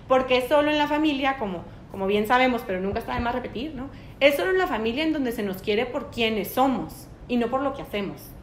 [0.07, 1.65] Porque solo en la familia, como,
[1.95, 3.89] como bien sabemos, pero nunca está de más repetir, ¿no?
[4.19, 7.47] Es solo en la familia en donde se nos quiere por quienes somos y no
[7.51, 8.35] por lo que hacemos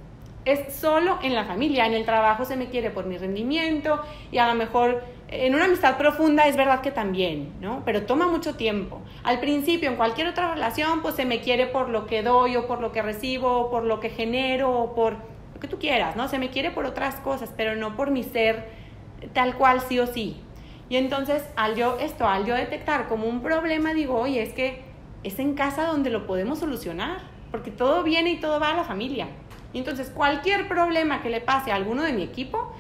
[0.46, 1.86] es solo en la familia.
[1.86, 5.66] En el trabajo se me quiere por mi rendimiento y a lo mejor en una
[5.66, 7.84] amistad profunda es verdad que también, ¿no?
[7.86, 9.02] Pero toma mucho tiempo.
[9.24, 12.68] Al principio, en cualquier otra relación, pues se me quiere por lo que doy o
[12.68, 15.18] por lo que recibo o por lo que genero o por
[15.54, 16.28] lo que tú quieras, ¿no?
[16.30, 18.70] Se me quiere por otras cosas, pero no por mi ser
[19.34, 20.38] tal cual sí o sí.
[20.92, 24.82] Y entonces, al yo esto, al yo detectar como un problema, digo, oye, es que
[25.24, 27.20] es en casa donde lo podemos solucionar,
[27.50, 29.28] porque todo viene y todo va a la familia.
[29.72, 32.76] Y entonces cualquier problema que le pase a alguno de mi equipo,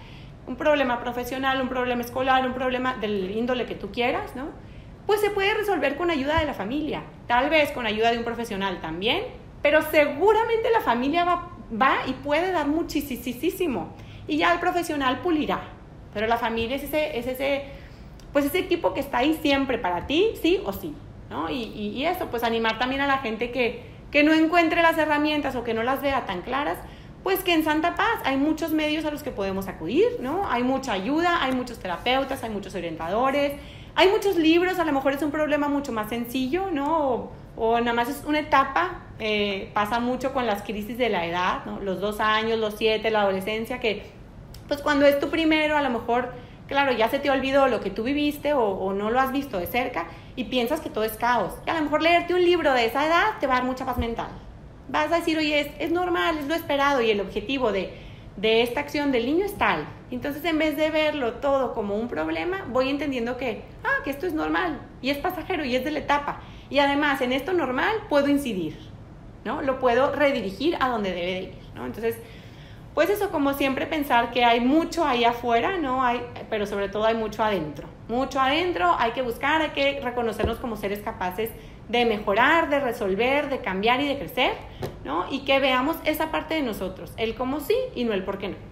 [0.45, 4.49] un problema profesional, un problema escolar, un problema del índole que tú quieras, ¿no?
[5.07, 8.25] Pues se puede resolver con ayuda de la familia, tal vez con ayuda de un
[8.25, 9.23] profesional también,
[9.61, 11.47] pero seguramente la familia va,
[11.81, 13.93] va y puede dar muchísimo
[14.27, 15.61] y ya el profesional pulirá,
[16.13, 17.79] pero la familia es ese, es ese,
[18.33, 20.93] pues ese equipo que está ahí siempre para ti, sí o sí,
[21.29, 21.49] ¿no?
[21.49, 25.55] Y, y, eso, pues animar también a la gente que, que no encuentre las herramientas
[25.55, 26.77] o que no las vea tan claras,
[27.23, 30.49] pues que en Santa Paz hay muchos medios a los que podemos acudir, ¿no?
[30.49, 33.53] Hay mucha ayuda, hay muchos terapeutas, hay muchos orientadores,
[33.95, 37.31] hay muchos libros, a lo mejor es un problema mucho más sencillo, ¿no?
[37.57, 41.65] O, nada más es una etapa, eh, pasa mucho con las crisis de la edad,
[41.65, 41.79] ¿no?
[41.79, 44.03] Los dos años, los siete, la adolescencia, que
[44.67, 46.31] pues cuando es tu primero, a lo mejor,
[46.71, 49.67] claro, ya se te olvidó lo que tú viviste o, no lo has visto de
[49.67, 50.07] cerca
[50.37, 51.53] y piensas que todo es caos.
[51.67, 53.85] Y a lo mejor leerte un libro de esa edad te va a dar mucha
[53.85, 54.29] paz mental.
[54.87, 57.93] Vas a decir, oye, es, es normal, es lo esperado y el objetivo de,
[58.37, 59.85] de esta acción del niño es tal.
[60.11, 64.25] Entonces, en vez de verlo todo como un problema, voy entendiendo que, ah, que esto
[64.25, 66.39] es normal y es pasajero y es de la etapa.
[66.69, 68.77] Y además, en esto normal puedo incidir,
[69.43, 69.61] ¿no?
[69.61, 71.85] Lo puedo redirigir a donde debe de ir, ¿no?
[71.85, 72.15] Entonces,
[72.93, 76.03] pues eso, como siempre, pensar que hay mucho ahí afuera, ¿no?
[76.03, 77.87] Hay, pero sobre todo hay mucho adentro.
[78.09, 81.49] Mucho adentro, hay que buscar, hay que reconocernos como seres capaces
[81.87, 84.53] de mejorar, de resolver, de cambiar y de crecer,
[85.05, 85.25] ¿no?
[85.29, 88.49] Y que veamos esa parte de nosotros, el cómo sí y no el por qué
[88.49, 88.70] no.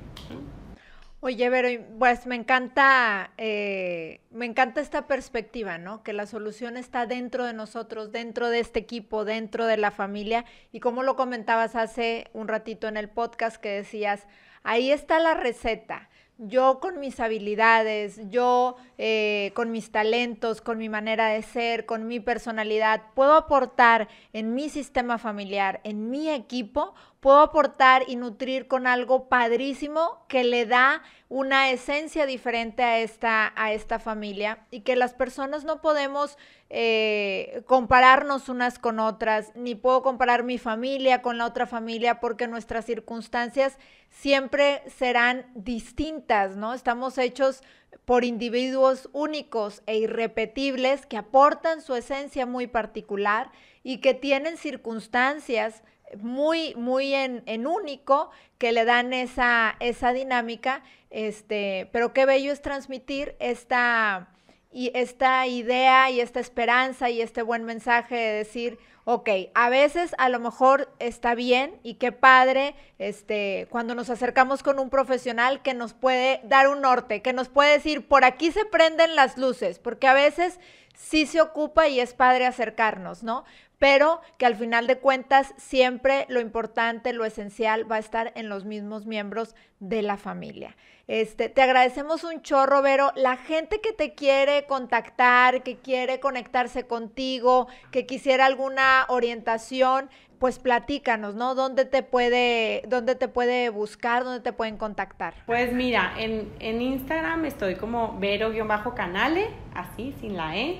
[1.22, 1.68] Oye, pero
[2.00, 6.02] pues me encanta eh, me encanta esta perspectiva, ¿no?
[6.02, 10.46] Que la solución está dentro de nosotros, dentro de este equipo, dentro de la familia.
[10.72, 14.28] Y como lo comentabas hace un ratito en el podcast que decías,
[14.64, 16.10] ahí está la receta
[16.40, 22.08] yo con mis habilidades, yo eh, con mis talentos, con mi manera de ser, con
[22.08, 28.68] mi personalidad, puedo aportar en mi sistema familiar, en mi equipo, puedo aportar y nutrir
[28.68, 34.82] con algo padrísimo que le da una esencia diferente a esta, a esta familia y
[34.82, 36.38] que las personas no podemos
[36.70, 42.48] eh, compararnos unas con otras, ni puedo comparar mi familia con la otra familia porque
[42.48, 43.78] nuestras circunstancias
[44.10, 46.74] siempre serán distintas, ¿no?
[46.74, 47.62] Estamos hechos
[48.06, 53.52] por individuos únicos e irrepetibles que aportan su esencia muy particular
[53.84, 55.84] y que tienen circunstancias
[56.18, 62.62] muy, muy en, único que le dan esa, esa dinámica, este, pero qué bello es
[62.62, 64.30] transmitir esta,
[64.72, 70.14] y esta idea y esta esperanza y este buen mensaje de decir, ok, a veces
[70.20, 75.64] a lo mejor está bien y qué padre, este, cuando nos acercamos con un profesional
[75.64, 79.38] que nos puede dar un norte, que nos puede decir, por aquí se prenden las
[79.38, 80.60] luces, porque a veces
[80.96, 83.46] sí se ocupa y es padre acercarnos, ¿no?
[83.80, 88.50] Pero que al final de cuentas siempre lo importante, lo esencial va a estar en
[88.50, 90.76] los mismos miembros de la familia.
[91.08, 93.12] Este, te agradecemos un chorro, Vero.
[93.16, 100.60] La gente que te quiere contactar, que quiere conectarse contigo, que quisiera alguna orientación, pues
[100.60, 101.56] platícanos, ¿no?
[101.56, 105.34] ¿Dónde te puede, dónde te puede buscar, dónde te pueden contactar?
[105.46, 110.80] Pues mira, en, en Instagram estoy como Vero-canale, así, sin la E.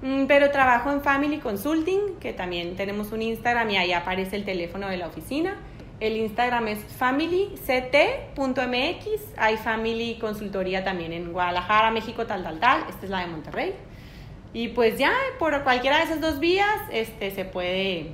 [0.00, 4.44] Mm, pero trabajo en Family Consulting, que también tenemos un Instagram y ahí aparece el
[4.44, 5.56] teléfono de la oficina.
[5.98, 8.36] El Instagram es familyct.mx.
[9.36, 12.84] Hay Family Consultoría también en Guadalajara, México, tal, tal, tal.
[12.88, 13.74] Esta es la de Monterrey.
[14.52, 18.12] Y pues ya, por cualquiera de esas dos vías, este, se puede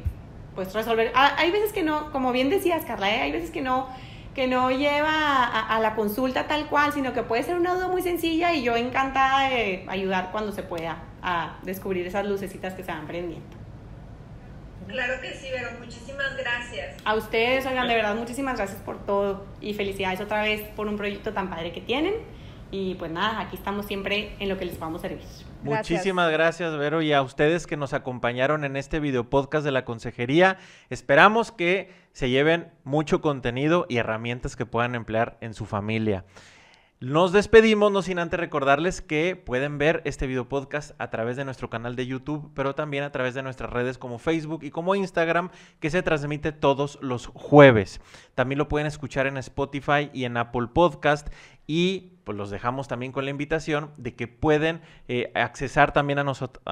[0.55, 1.13] pues resolver.
[1.15, 3.21] Ah, hay veces que no, como bien decías, Carla, ¿eh?
[3.21, 3.89] hay veces que no
[4.35, 8.03] que no lleva a, la consulta tal cual, sino que puede ser una duda muy
[8.03, 12.93] sencilla y yo encantada de ayudar cuando se pueda a descubrir esas lucecitas que se
[12.93, 13.57] van prendiendo.
[14.87, 16.97] Claro que sí, pero muchísimas gracias.
[17.05, 20.97] A ustedes, oigan, de verdad, muchísimas gracias por todo y felicidades otra vez por un
[20.97, 22.15] proyecto tan padre que tienen.
[22.71, 25.25] Y pues nada, aquí estamos siempre en lo que les vamos a servir.
[25.63, 29.85] Muchísimas gracias, Vero, y a ustedes que nos acompañaron en este video podcast de la
[29.85, 30.59] consejería.
[30.91, 36.25] Esperamos que se lleven mucho contenido y herramientas que puedan emplear en su familia.
[37.05, 41.45] Nos despedimos, no sin antes recordarles que pueden ver este video podcast a través de
[41.45, 44.95] nuestro canal de YouTube, pero también a través de nuestras redes como Facebook y como
[44.95, 45.51] Instagram,
[45.81, 48.01] que se transmite todos los jueves.
[48.35, 51.29] También lo pueden escuchar en Spotify y en Apple Podcast.
[51.67, 56.25] Y pues los dejamos también con la invitación de que pueden eh, accesar también a,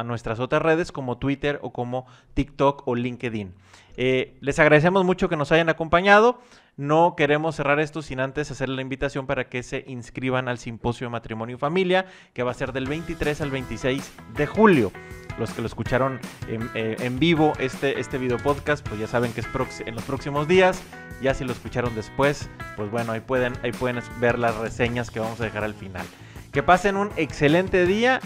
[0.02, 3.52] nuestras otras redes como Twitter o como TikTok o LinkedIn.
[3.98, 6.40] Eh, les agradecemos mucho que nos hayan acompañado.
[6.76, 11.06] No queremos cerrar esto sin antes hacer la invitación para que se inscriban al Simposio
[11.06, 14.90] de Matrimonio y Familia, que va a ser del 23 al 26 de julio.
[15.38, 16.18] Los que lo escucharon
[16.48, 19.46] en, eh, vivo este, este video podcast, pues ya saben que es
[19.84, 20.82] en los próximos días.
[21.20, 25.20] Ya si lo escucharon después, pues bueno, ahí pueden, ahí pueden ver las reseñas que
[25.20, 26.06] vamos a dejar al final.
[26.52, 28.20] Que pasen un excelente día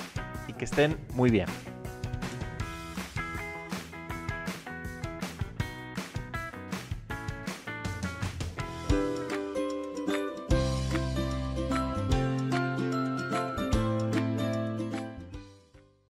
[0.46, 1.46] y que estén muy bien.